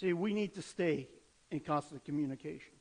[0.00, 1.08] See, we need to stay
[1.50, 2.73] in constant communication.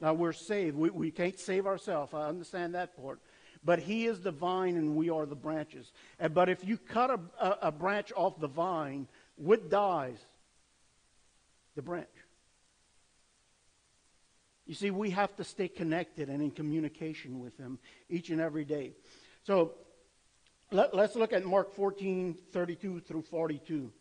[0.00, 0.76] Now, we're saved.
[0.76, 2.14] We, we can't save ourselves.
[2.14, 3.20] I understand that part.
[3.64, 5.90] But He is the vine and we are the branches.
[6.32, 10.18] But if you cut a, a, a branch off the vine, what dies?
[11.78, 12.08] the branch.
[14.66, 17.78] You see, we have to stay connected and in communication with Him
[18.10, 18.94] each and every day.
[19.44, 19.74] So
[20.72, 23.92] let, us look at Mark 14 32 through 42.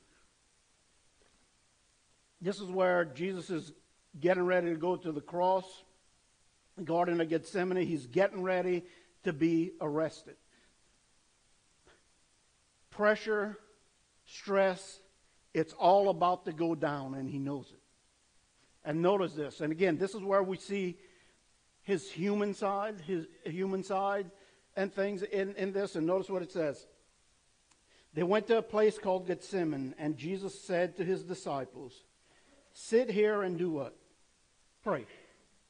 [2.42, 3.72] This is where Jesus is
[4.20, 5.66] getting ready to go to the cross,
[6.84, 7.86] Garden of Gethsemane.
[7.86, 8.84] He's getting ready
[9.24, 10.36] to be arrested.
[12.90, 13.58] Pressure,
[14.26, 15.00] stress,
[15.54, 17.80] it's all about to go down, and he knows it.
[18.86, 19.62] And notice this.
[19.62, 20.98] And again, this is where we see
[21.82, 24.30] his human side, his human side
[24.76, 25.96] and things in, in this.
[25.96, 26.86] And notice what it says.
[28.14, 31.94] They went to a place called Gethsemane, and Jesus said to his disciples,
[32.74, 33.96] Sit here and do what?
[34.84, 35.06] Pray.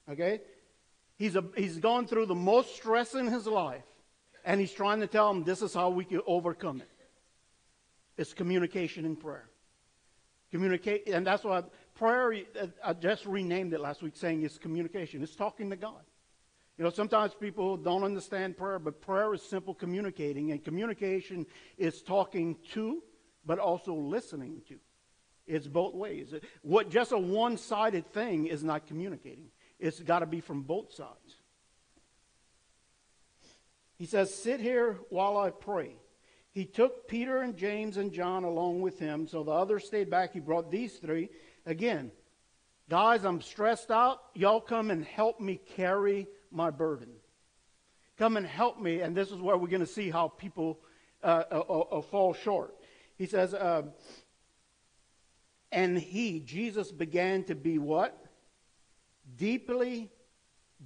[0.09, 0.41] Okay?
[1.17, 3.83] He's, a, he's gone through the most stress in his life,
[4.45, 6.89] and he's trying to tell them this is how we can overcome it.
[8.17, 9.49] It's communication and prayer.
[10.51, 11.63] Communicate, and that's why
[11.95, 12.33] prayer,
[12.83, 15.21] I just renamed it last week, saying it's communication.
[15.21, 16.01] It's talking to God.
[16.77, 21.47] You know, sometimes people don't understand prayer, but prayer is simple communicating, and communication
[21.77, 23.01] is talking to,
[23.45, 24.75] but also listening to.
[25.47, 26.33] It's both ways.
[26.61, 29.47] What just a one-sided thing is not communicating.
[29.79, 31.35] It's got to be from both sides.
[33.97, 35.95] He says, "Sit here while I pray."
[36.51, 40.33] He took Peter and James and John along with him, so the others stayed back.
[40.33, 41.29] He brought these three.
[41.67, 42.11] Again,
[42.89, 44.21] guys, I'm stressed out.
[44.33, 47.09] Y'all come and help me carry my burden.
[48.17, 49.01] Come and help me.
[49.01, 50.79] And this is where we're going to see how people
[51.23, 52.75] uh, uh, uh, uh, fall short.
[53.17, 53.83] He says, uh,
[55.71, 58.17] and he, Jesus, began to be what?
[59.37, 60.11] Deeply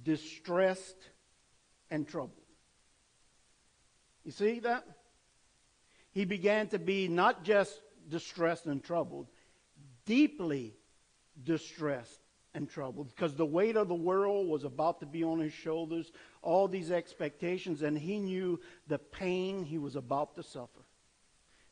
[0.00, 0.96] distressed
[1.90, 2.36] and troubled.
[4.24, 4.84] You see that?
[6.12, 9.28] He began to be not just distressed and troubled,
[10.04, 10.74] deeply
[11.42, 12.20] distressed
[12.54, 16.12] and troubled because the weight of the world was about to be on his shoulders,
[16.42, 20.80] all these expectations, and he knew the pain he was about to suffer.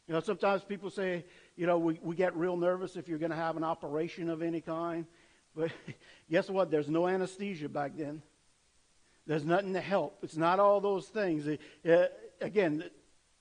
[0.09, 1.25] You know, sometimes people say,
[1.57, 4.43] you know, we, we get real nervous if you're going to have an operation of
[4.43, 5.07] any kind.
[5.61, 5.73] But
[6.31, 6.71] guess what?
[6.71, 8.23] There's no anesthesia back then.
[9.27, 10.19] There's nothing to help.
[10.23, 11.47] It's not all those things.
[11.87, 12.07] Uh,
[12.41, 12.85] again,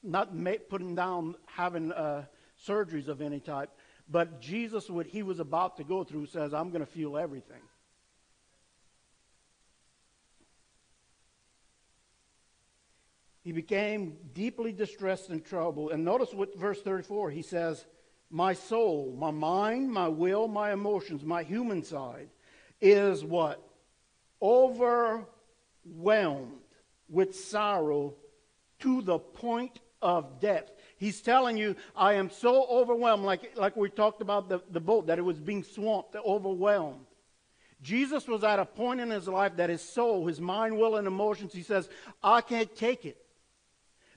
[0.03, 0.31] not
[0.69, 2.25] putting down having uh,
[2.67, 3.69] surgeries of any type.
[4.09, 7.61] But Jesus, what he was about to go through, says, I'm going to feel everything.
[13.43, 15.91] He became deeply distressed and troubled.
[15.91, 17.85] And notice what verse 34 he says,
[18.31, 22.29] My soul, my mind, my will, my emotions, my human side
[22.79, 23.61] is what?
[24.41, 25.27] Overwhelmed
[27.09, 28.13] with sorrow
[28.79, 30.71] to the point of death.
[30.97, 35.07] He's telling you, I am so overwhelmed, like, like we talked about the, the boat,
[35.07, 37.05] that it was being swamped, overwhelmed.
[37.81, 41.07] Jesus was at a point in his life that his soul, his mind, will, and
[41.07, 41.89] emotions, he says,
[42.21, 43.17] I can't take it.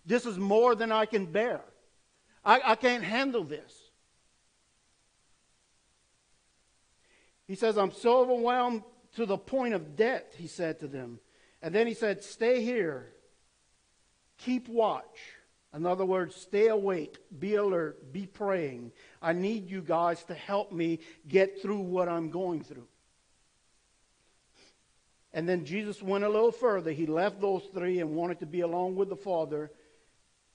[0.05, 1.61] This is more than I can bear.
[2.45, 3.82] I, I can't handle this.
[7.47, 8.83] He says, I'm so overwhelmed
[9.17, 11.21] to the point of death, he said to them.
[11.61, 13.13] And then he said, Stay here,
[14.39, 15.19] keep watch.
[15.75, 18.93] In other words, stay awake, be alert, be praying.
[19.23, 22.87] I need you guys to help me get through what I'm going through.
[25.33, 26.93] And then Jesus went a little further.
[26.93, 29.71] He left those three and wanted to be alone with the Father.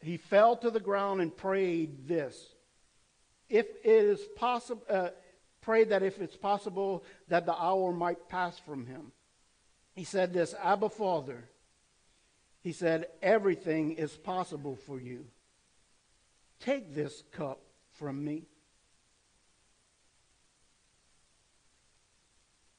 [0.01, 2.53] He fell to the ground and prayed this.
[3.49, 5.09] If it is possible, uh,
[5.67, 9.11] pray that if it's possible that the hour might pass from him.
[9.95, 11.43] He said this, Abba Father,
[12.61, 15.25] he said, Everything is possible for you.
[16.61, 17.59] Take this cup
[17.99, 18.43] from me.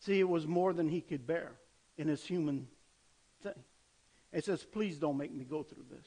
[0.01, 1.53] See, it was more than he could bear
[1.99, 2.69] in his human
[3.43, 3.63] thing.
[4.33, 6.07] It says, Please don't make me go through this.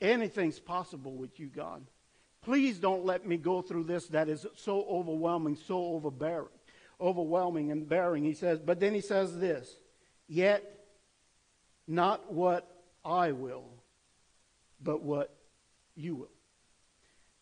[0.00, 1.84] Anything's possible with you, God.
[2.44, 6.48] Please don't let me go through this that is so overwhelming, so overbearing,
[7.00, 8.22] overwhelming and bearing.
[8.22, 9.78] He says, but then he says this,
[10.28, 10.62] yet
[11.88, 12.70] not what
[13.02, 13.64] I will,
[14.82, 15.34] but what
[15.94, 16.30] you will.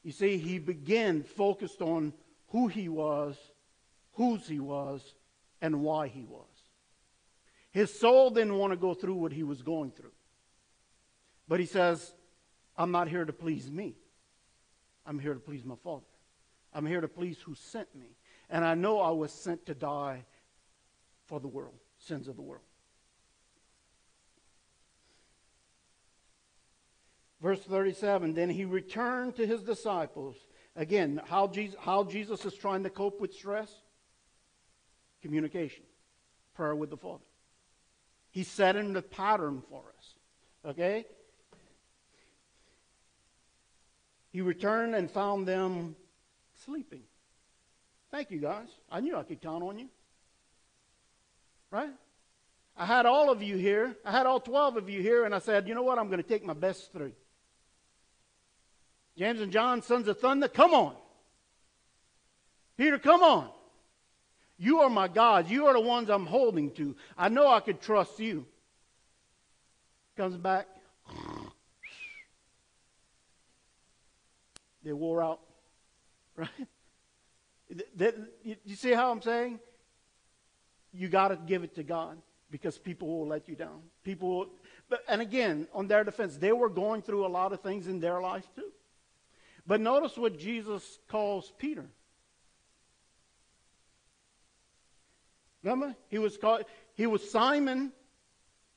[0.05, 2.13] You see, he began focused on
[2.49, 3.37] who he was,
[4.13, 5.15] whose he was,
[5.61, 6.47] and why he was.
[7.73, 10.13] His soul didn't want to go through what he was going through.
[11.49, 12.13] But he says,
[12.77, 13.97] I'm not here to please me.
[15.07, 16.05] I'm here to please my Father.
[16.75, 18.07] I'm here to please who sent me.
[18.49, 20.25] And I know I was sent to die
[21.27, 22.63] for the world, sins of the world.
[27.41, 30.37] Verse 37 Then he returned to his disciples.
[30.77, 33.71] Again, how Jesus, how Jesus is trying to cope with stress?
[35.21, 35.83] Communication,
[36.55, 37.25] prayer with the Father.
[38.31, 40.15] He's setting the pattern for us.
[40.65, 41.05] Okay?
[44.33, 45.95] He returned and found them
[46.65, 47.03] sleeping.
[48.11, 48.69] Thank you, guys.
[48.91, 49.89] I knew I could count on you.
[51.71, 51.91] Right?
[52.77, 53.97] I had all of you here.
[54.05, 55.99] I had all 12 of you here, and I said, you know what?
[55.99, 57.13] I'm going to take my best three.
[59.17, 60.95] James and John, sons of thunder, come on.
[62.79, 63.49] Peter, come on.
[64.59, 65.51] You are my gods.
[65.51, 66.97] You are the ones I'm holding to.
[67.19, 68.47] I know I could trust you.
[70.17, 70.67] Comes back.
[74.83, 75.41] They wore out.
[76.37, 76.49] Right?
[78.43, 79.61] You see how I'm saying?
[80.93, 82.19] You got to give it to God
[82.51, 83.81] because people will let you down.
[84.05, 84.47] People, will,
[84.89, 88.01] but, and again, on their defense, they were going through a lot of things in
[88.01, 88.71] their life too.
[89.67, 91.87] But notice what Jesus calls Peter.
[95.63, 95.95] Remember?
[96.09, 96.65] He was called,
[96.95, 97.93] he was Simon,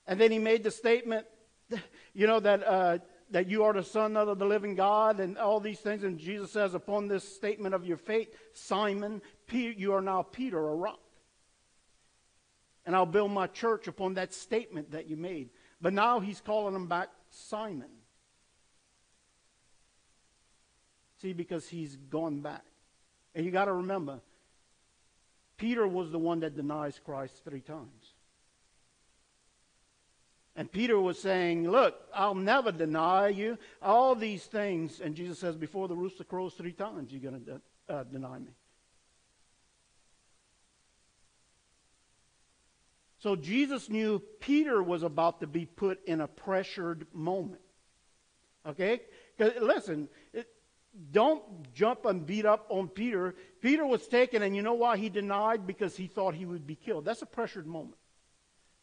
[0.08, 1.26] and then he made the statement,
[2.14, 2.97] you know, that, uh,
[3.36, 6.05] that you are the son of the living God and all these things.
[6.05, 9.21] And Jesus says, upon this statement of your faith, Simon,
[9.51, 11.01] you are now Peter, a rock.
[12.86, 15.49] And I'll build my church upon that statement that you made.
[15.81, 17.89] But now he's calling him back Simon.
[21.21, 22.63] See, because he's gone back.
[23.36, 24.21] And you got to remember,
[25.57, 28.05] Peter was the one that denies Christ three times.
[30.56, 33.58] And Peter was saying, Look, I'll never deny you.
[33.82, 35.01] All these things.
[35.01, 38.39] And Jesus says, Before the rooster crows three times, you're going to de- uh, deny
[38.39, 38.51] me.
[43.20, 47.62] So Jesus knew Peter was about to be put in a pressured moment.
[48.68, 49.01] Okay?
[49.39, 50.47] Listen, it,
[51.12, 51.43] don't
[51.74, 53.36] jump and beat up on Peter.
[53.62, 55.68] Peter was taken, and you know why he denied?
[55.68, 57.03] Because he thought he would be killed.
[57.03, 57.97] That's a pressured moment.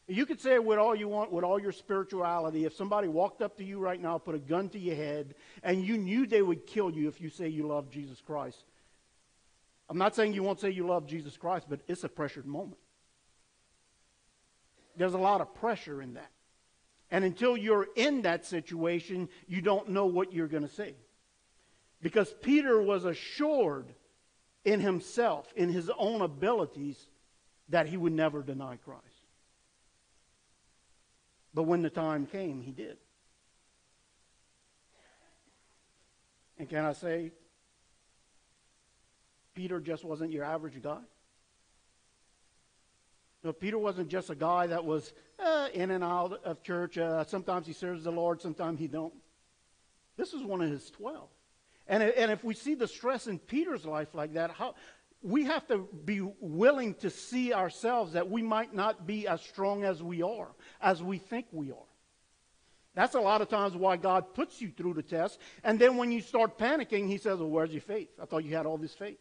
[0.09, 3.41] You could say it with all you want, with all your spirituality, if somebody walked
[3.41, 6.43] up to you right now, put a gun to your head, and you knew they
[6.43, 8.65] would kill you if you say you love Jesus Christ.
[9.89, 12.79] I'm not saying you won't say you love Jesus Christ, but it's a pressured moment.
[14.97, 16.31] There's a lot of pressure in that.
[17.11, 20.95] And until you're in that situation, you don't know what you're going to say.
[22.01, 23.87] Because Peter was assured
[24.65, 27.07] in himself, in his own abilities,
[27.69, 29.03] that he would never deny Christ.
[31.55, 32.97] But when the time came, he did.
[36.59, 37.33] And can I say,
[39.55, 41.01] Peter just wasn't your average guy?
[43.45, 46.97] No, Peter wasn't just a guy that was uh, in and out of church.
[46.97, 49.13] Uh, sometimes he serves the Lord, sometimes he don't.
[50.17, 51.29] This was one of his twelve.
[51.89, 54.77] And, and if we see the stress in Peter's life like that, how,
[55.23, 59.85] we have to be willing to see ourselves that we might not be as strong
[59.85, 60.49] as we are,
[60.81, 61.89] as we think we are.
[62.95, 65.39] That's a lot of times why God puts you through the test.
[65.65, 68.11] And then when you start panicking, He says, Well, where's your faith?
[68.21, 69.19] I thought you had all this faith.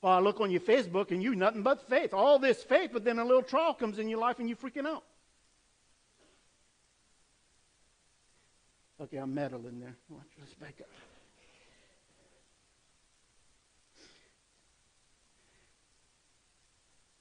[0.00, 2.14] Well, I look on your Facebook and you nothing but faith.
[2.14, 4.86] All this faith, but then a little trial comes in your life and you're freaking
[4.86, 5.04] out.
[9.00, 9.96] Okay, I'm meddling there.
[10.38, 10.88] Let's back up.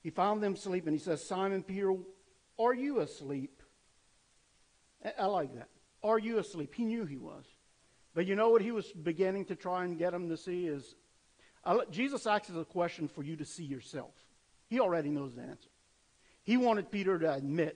[0.05, 0.93] He found them sleeping.
[0.93, 1.91] He says, Simon Peter,
[2.59, 3.63] are you asleep?
[5.17, 5.67] I like that.
[6.03, 6.75] Are you asleep?
[6.75, 7.43] He knew he was.
[8.13, 10.93] But you know what he was beginning to try and get him to see is
[11.89, 14.11] Jesus asks a question for you to see yourself.
[14.67, 15.69] He already knows the answer.
[16.43, 17.75] He wanted Peter to admit,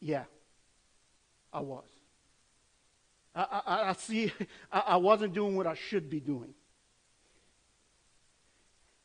[0.00, 0.24] yeah,
[1.52, 1.84] I was.
[3.34, 4.32] I, I, I see,
[4.72, 6.54] I, I wasn't doing what I should be doing.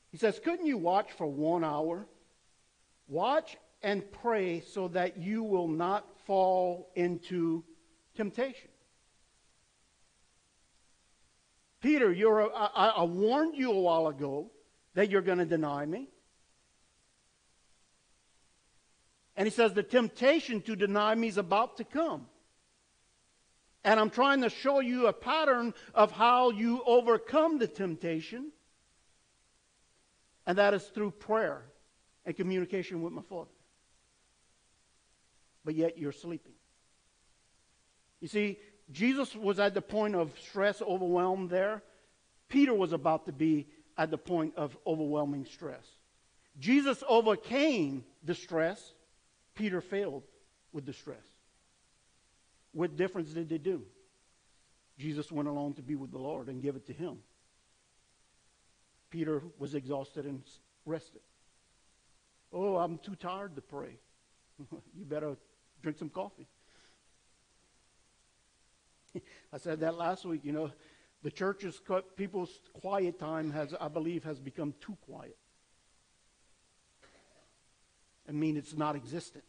[0.10, 2.08] He says, Couldn't you watch for one hour?
[3.10, 7.64] Watch and pray so that you will not fall into
[8.16, 8.70] temptation.
[11.82, 14.52] Peter, you're a, I, I warned you a while ago
[14.94, 16.10] that you're going to deny me.
[19.36, 22.28] And he says, The temptation to deny me is about to come.
[23.84, 28.52] And I'm trying to show you a pattern of how you overcome the temptation.
[30.46, 31.64] And that is through prayer
[32.26, 33.50] and communication with my Father.
[35.66, 36.54] But yet you're sleeping.
[38.22, 38.58] You see,
[38.92, 41.84] Jesus was at the point of stress, overwhelmed there.
[42.48, 43.68] Peter was about to be
[43.98, 45.86] at the point of overwhelming stress.
[46.60, 48.94] Jesus overcame the stress.
[49.56, 50.24] Peter failed
[50.72, 51.26] with the stress.
[52.72, 53.84] What difference did they do?
[54.98, 57.20] Jesus went along to be with the Lord and give it to him.
[59.10, 60.44] Peter was exhausted and
[60.86, 61.22] rested.
[62.52, 63.98] Oh, I'm too tired to pray.
[64.98, 65.36] you better
[65.82, 66.48] drink some coffee.
[69.54, 70.72] I said that last week, you know,
[71.22, 71.82] the church's
[72.16, 75.38] people's quiet time has, I believe, has become too quiet.
[78.28, 79.44] I mean, it's not existent.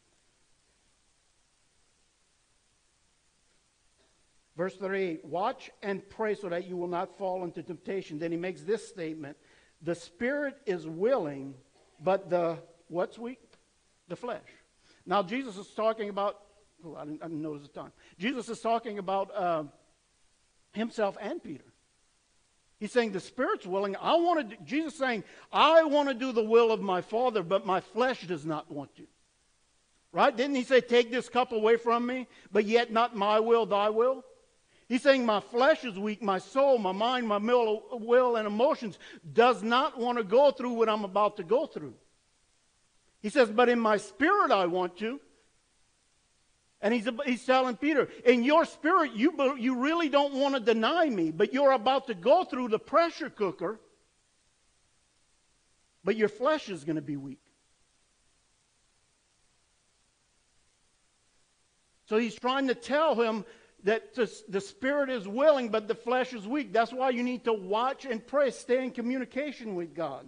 [4.56, 8.18] Verse 38 Watch and pray so that you will not fall into temptation.
[8.18, 9.36] Then he makes this statement
[9.82, 11.54] The spirit is willing,
[12.02, 12.58] but the,
[12.90, 13.40] what's weak?
[14.08, 14.42] The flesh.
[15.06, 16.38] Now, Jesus is talking about,
[16.84, 17.92] oh, I didn't, I didn't notice the time.
[18.18, 19.64] Jesus is talking about uh,
[20.72, 21.64] himself and Peter.
[22.78, 23.94] He's saying the spirit's willing.
[23.96, 24.56] I want to.
[24.64, 28.46] Jesus saying, I want to do the will of my Father, but my flesh does
[28.46, 29.06] not want to.
[30.12, 30.34] Right?
[30.34, 33.90] Didn't he say, Take this cup away from me, but yet not my will, thy
[33.90, 34.24] will?
[34.88, 38.98] He's saying my flesh is weak, my soul, my mind, my will, and emotions
[39.32, 41.94] does not want to go through what I'm about to go through.
[43.20, 45.20] He says, but in my spirit I want to.
[46.82, 51.08] And he's, he's telling Peter, in your spirit, you, you really don't want to deny
[51.08, 53.78] me, but you're about to go through the pressure cooker,
[56.02, 57.42] but your flesh is going to be weak.
[62.06, 63.44] So he's trying to tell him
[63.84, 66.72] that the spirit is willing, but the flesh is weak.
[66.72, 70.26] That's why you need to watch and pray, stay in communication with God.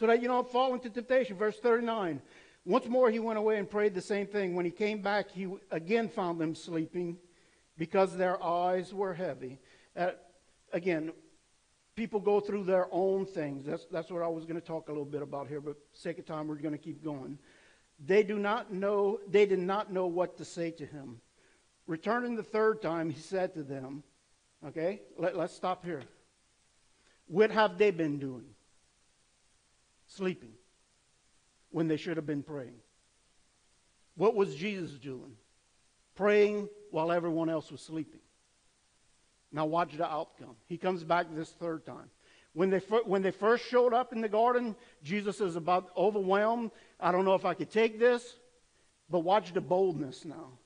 [0.00, 1.36] So that you don't fall into temptation.
[1.36, 2.22] Verse 39.
[2.64, 4.54] Once more he went away and prayed the same thing.
[4.54, 7.18] When he came back, he again found them sleeping
[7.76, 9.58] because their eyes were heavy.
[9.94, 10.12] Uh,
[10.72, 11.12] again,
[11.96, 13.66] people go through their own things.
[13.66, 16.18] That's, that's what I was going to talk a little bit about here, but sake
[16.18, 17.38] of time, we're going to keep going.
[18.02, 21.20] They do not know, they did not know what to say to him.
[21.86, 24.02] Returning the third time, he said to them,
[24.66, 26.02] okay, let, let's stop here.
[27.26, 28.46] What have they been doing?
[30.10, 30.52] Sleeping
[31.70, 32.80] when they should have been praying.
[34.16, 35.36] What was Jesus doing?
[36.16, 38.20] Praying while everyone else was sleeping.
[39.52, 40.56] Now, watch the outcome.
[40.66, 42.10] He comes back this third time.
[42.52, 46.72] When they, when they first showed up in the garden, Jesus is about overwhelmed.
[46.98, 48.36] I don't know if I could take this,
[49.08, 50.58] but watch the boldness now.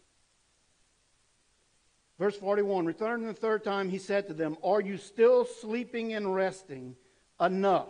[2.19, 6.35] Verse 41 Returning the third time, he said to them, Are you still sleeping and
[6.35, 6.97] resting?
[7.39, 7.89] Enough.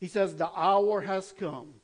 [0.00, 1.74] He says, The hour has come.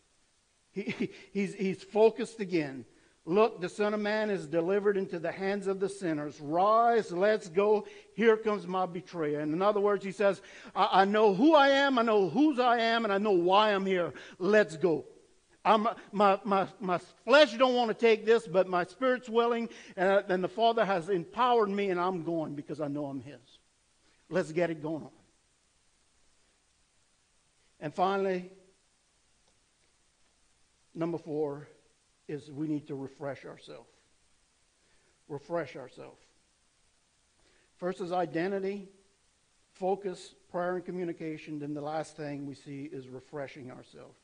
[0.72, 2.84] He, he's, he's focused again.
[3.28, 6.40] Look, the Son of Man is delivered into the hands of the sinners.
[6.40, 7.84] Rise, let's go.
[8.14, 9.40] Here comes my betrayer.
[9.40, 10.40] And in other words, he says,
[10.76, 13.74] I, I know who I am, I know whose I am, and I know why
[13.74, 14.12] I'm here.
[14.38, 15.04] Let's go.
[15.64, 20.24] I'm, my, my, my flesh don't want to take this, but my spirit's willing, and,
[20.28, 23.40] and the Father has empowered me, and I'm going because I know I'm His.
[24.30, 25.15] Let's get it going on.
[27.80, 28.50] And finally,
[30.94, 31.68] number four
[32.28, 33.90] is we need to refresh ourselves.
[35.28, 36.22] Refresh ourselves.
[37.76, 38.88] First is identity,
[39.74, 41.58] focus, prayer, and communication.
[41.58, 44.16] Then the last thing we see is refreshing ourselves.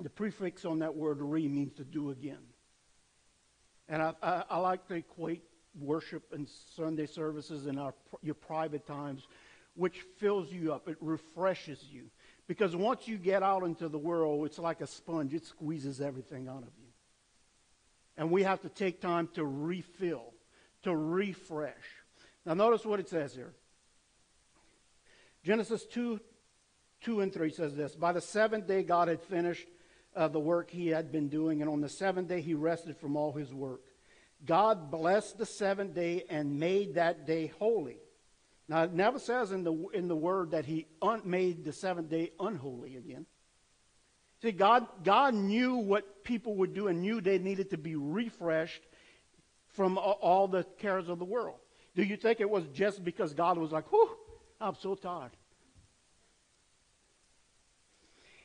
[0.00, 2.42] The prefix on that word re means to do again.
[3.88, 5.44] And I, I, I like to equate
[5.78, 9.26] worship and Sunday services and our, your private times,
[9.74, 10.88] which fills you up.
[10.88, 12.10] It refreshes you.
[12.46, 16.48] Because once you get out into the world, it's like a sponge, it squeezes everything
[16.48, 16.88] out of you.
[18.16, 20.34] And we have to take time to refill,
[20.82, 21.72] to refresh.
[22.44, 23.54] Now, notice what it says here
[25.44, 26.20] Genesis 2
[27.04, 29.66] 2 and 3 says this By the seventh day, God had finished
[30.14, 33.16] uh, the work he had been doing, and on the seventh day he rested from
[33.16, 33.80] all his work.
[34.44, 37.98] God blessed the seventh day and made that day holy.
[38.72, 42.08] Now, it never says in the, in the word that he un- made the seventh
[42.08, 43.26] day unholy again.
[44.40, 48.80] See, God, God knew what people would do and knew they needed to be refreshed
[49.74, 51.58] from all the cares of the world.
[51.94, 54.08] Do you think it was just because God was like, whew,
[54.58, 55.32] I'm so tired?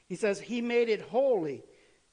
[0.07, 1.63] He says he made it holy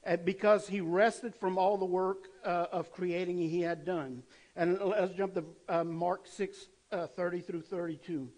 [0.07, 4.23] uh, because he rested from all the work uh, of creating he had done.
[4.55, 8.29] And let's jump to uh, Mark 6 uh, 30 through 32.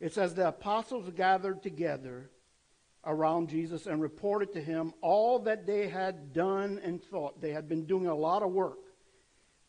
[0.00, 2.30] It says, The apostles gathered together
[3.04, 7.40] around Jesus and reported to him all that they had done and thought.
[7.40, 8.78] They had been doing a lot of work.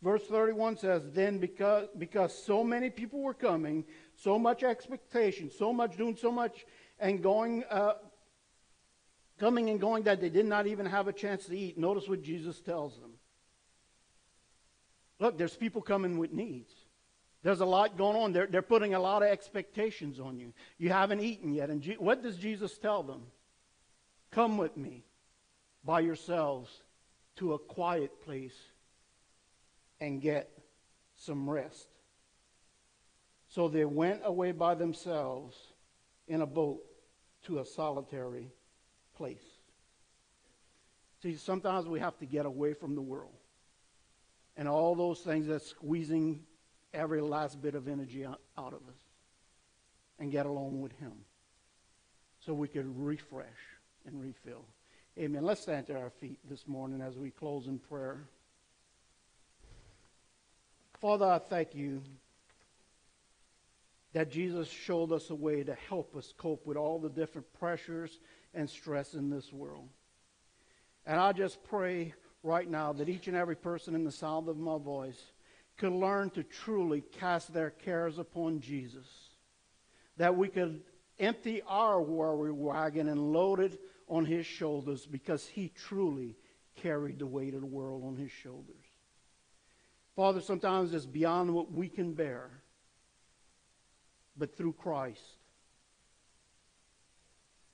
[0.01, 3.83] Verse 31 says, Then because, because so many people were coming,
[4.15, 6.65] so much expectation, so much doing so much,
[6.99, 7.93] and going uh,
[9.39, 11.77] coming and going that they did not even have a chance to eat.
[11.77, 13.13] Notice what Jesus tells them.
[15.19, 16.73] Look, there's people coming with needs.
[17.45, 18.33] There's a lot going on.
[18.33, 20.51] They're, they're putting a lot of expectations on you.
[20.79, 21.69] You haven't eaten yet.
[21.69, 23.21] And G- what does Jesus tell them?
[24.31, 25.03] Come with me
[25.83, 26.71] by yourselves
[27.35, 28.55] to a quiet place
[29.99, 30.49] and get
[31.17, 31.87] some rest.
[33.47, 35.55] So they went away by themselves
[36.27, 36.81] in a boat
[37.43, 38.49] to a solitary
[39.15, 39.45] place.
[41.21, 43.37] See, sometimes we have to get away from the world
[44.57, 46.39] and all those things that's squeezing
[46.95, 49.03] every last bit of energy out, of us
[50.19, 51.13] and get along with Him
[52.39, 53.45] so we could refresh
[54.05, 54.65] and refill.
[55.17, 55.43] Amen.
[55.43, 58.23] Let's stand to our feet this morning as we close in prayer.
[60.99, 62.01] Father, I thank you
[64.13, 68.19] that Jesus showed us a way to help us cope with all the different pressures
[68.53, 69.89] and stress in this world.
[71.05, 74.57] And I just pray right now that each and every person in the sound of
[74.57, 75.21] my voice
[75.77, 79.07] could learn to truly cast their cares upon Jesus.
[80.17, 80.81] That we could
[81.19, 86.35] empty our worry wagon and load it on his shoulders because he truly
[86.75, 88.85] carried the weight of the world on his shoulders.
[90.15, 92.51] Father, sometimes it's beyond what we can bear
[94.37, 95.21] but through Christ,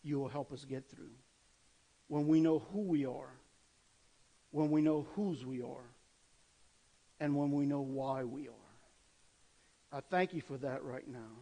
[0.03, 1.11] you will help us get through.
[2.07, 3.34] When we know who we are,
[4.52, 5.90] when we know whose we are,
[7.22, 8.53] and when we know why we are.
[9.93, 11.38] I thank you for that right now.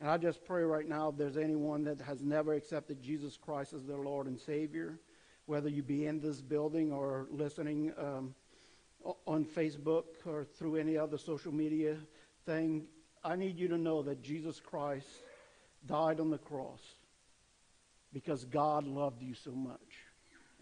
[0.00, 3.74] And I just pray right now if there's anyone that has never accepted Jesus Christ
[3.74, 4.98] as their Lord and Savior,
[5.46, 8.34] whether you be in this building or listening um,
[9.26, 11.96] on Facebook or through any other social media
[12.46, 12.86] thing,
[13.22, 15.08] I need you to know that Jesus Christ
[15.86, 16.80] died on the cross
[18.12, 19.80] because God loved you so much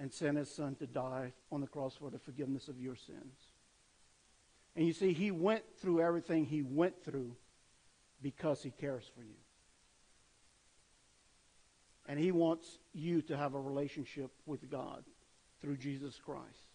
[0.01, 3.52] and sent his son to die on the cross for the forgiveness of your sins.
[4.75, 7.37] And you see, he went through everything he went through
[8.23, 9.37] because he cares for you.
[12.09, 15.05] And he wants you to have a relationship with God
[15.61, 16.69] through Jesus Christ.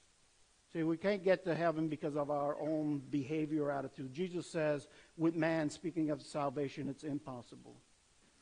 [0.73, 4.13] See, we can't get to heaven because of our own behavior or attitude.
[4.13, 4.87] Jesus says,
[5.17, 7.75] with man, speaking of salvation, it's impossible.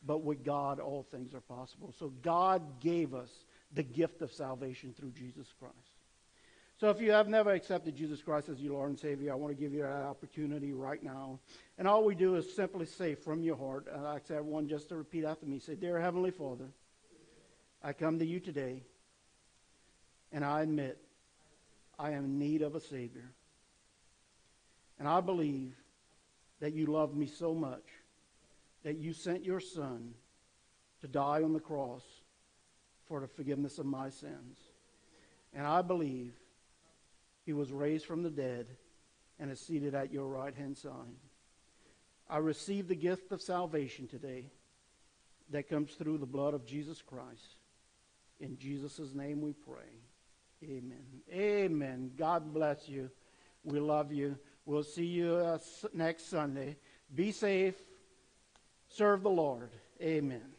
[0.05, 1.93] But with God, all things are possible.
[1.97, 3.29] So God gave us
[3.73, 5.94] the gift of salvation through Jesus Christ.
[6.77, 9.55] So if you have never accepted Jesus Christ as your Lord and Savior, I want
[9.55, 11.39] to give you that opportunity right now.
[11.77, 14.89] And all we do is simply say from your heart, and I ask everyone just
[14.89, 16.67] to repeat after me, say, Dear Heavenly Father,
[17.81, 18.83] I come to you today,
[20.33, 20.97] and I admit
[21.97, 23.31] I am in need of a Savior.
[24.99, 25.75] And I believe
[26.59, 27.83] that you love me so much
[28.83, 30.13] that you sent your Son
[31.01, 32.03] to die on the cross
[33.07, 34.57] for the forgiveness of my sins.
[35.53, 36.33] And I believe
[37.45, 38.67] he was raised from the dead
[39.39, 40.91] and is seated at your right hand side.
[42.29, 44.49] I receive the gift of salvation today
[45.51, 47.57] that comes through the blood of Jesus Christ.
[48.39, 50.01] In Jesus' name we pray.
[50.63, 51.05] Amen.
[51.31, 52.11] Amen.
[52.17, 53.11] God bless you.
[53.63, 54.37] We love you.
[54.65, 55.59] We'll see you uh,
[55.93, 56.77] next Sunday.
[57.13, 57.75] Be safe.
[58.89, 59.69] Serve the Lord.
[60.01, 60.54] Amen.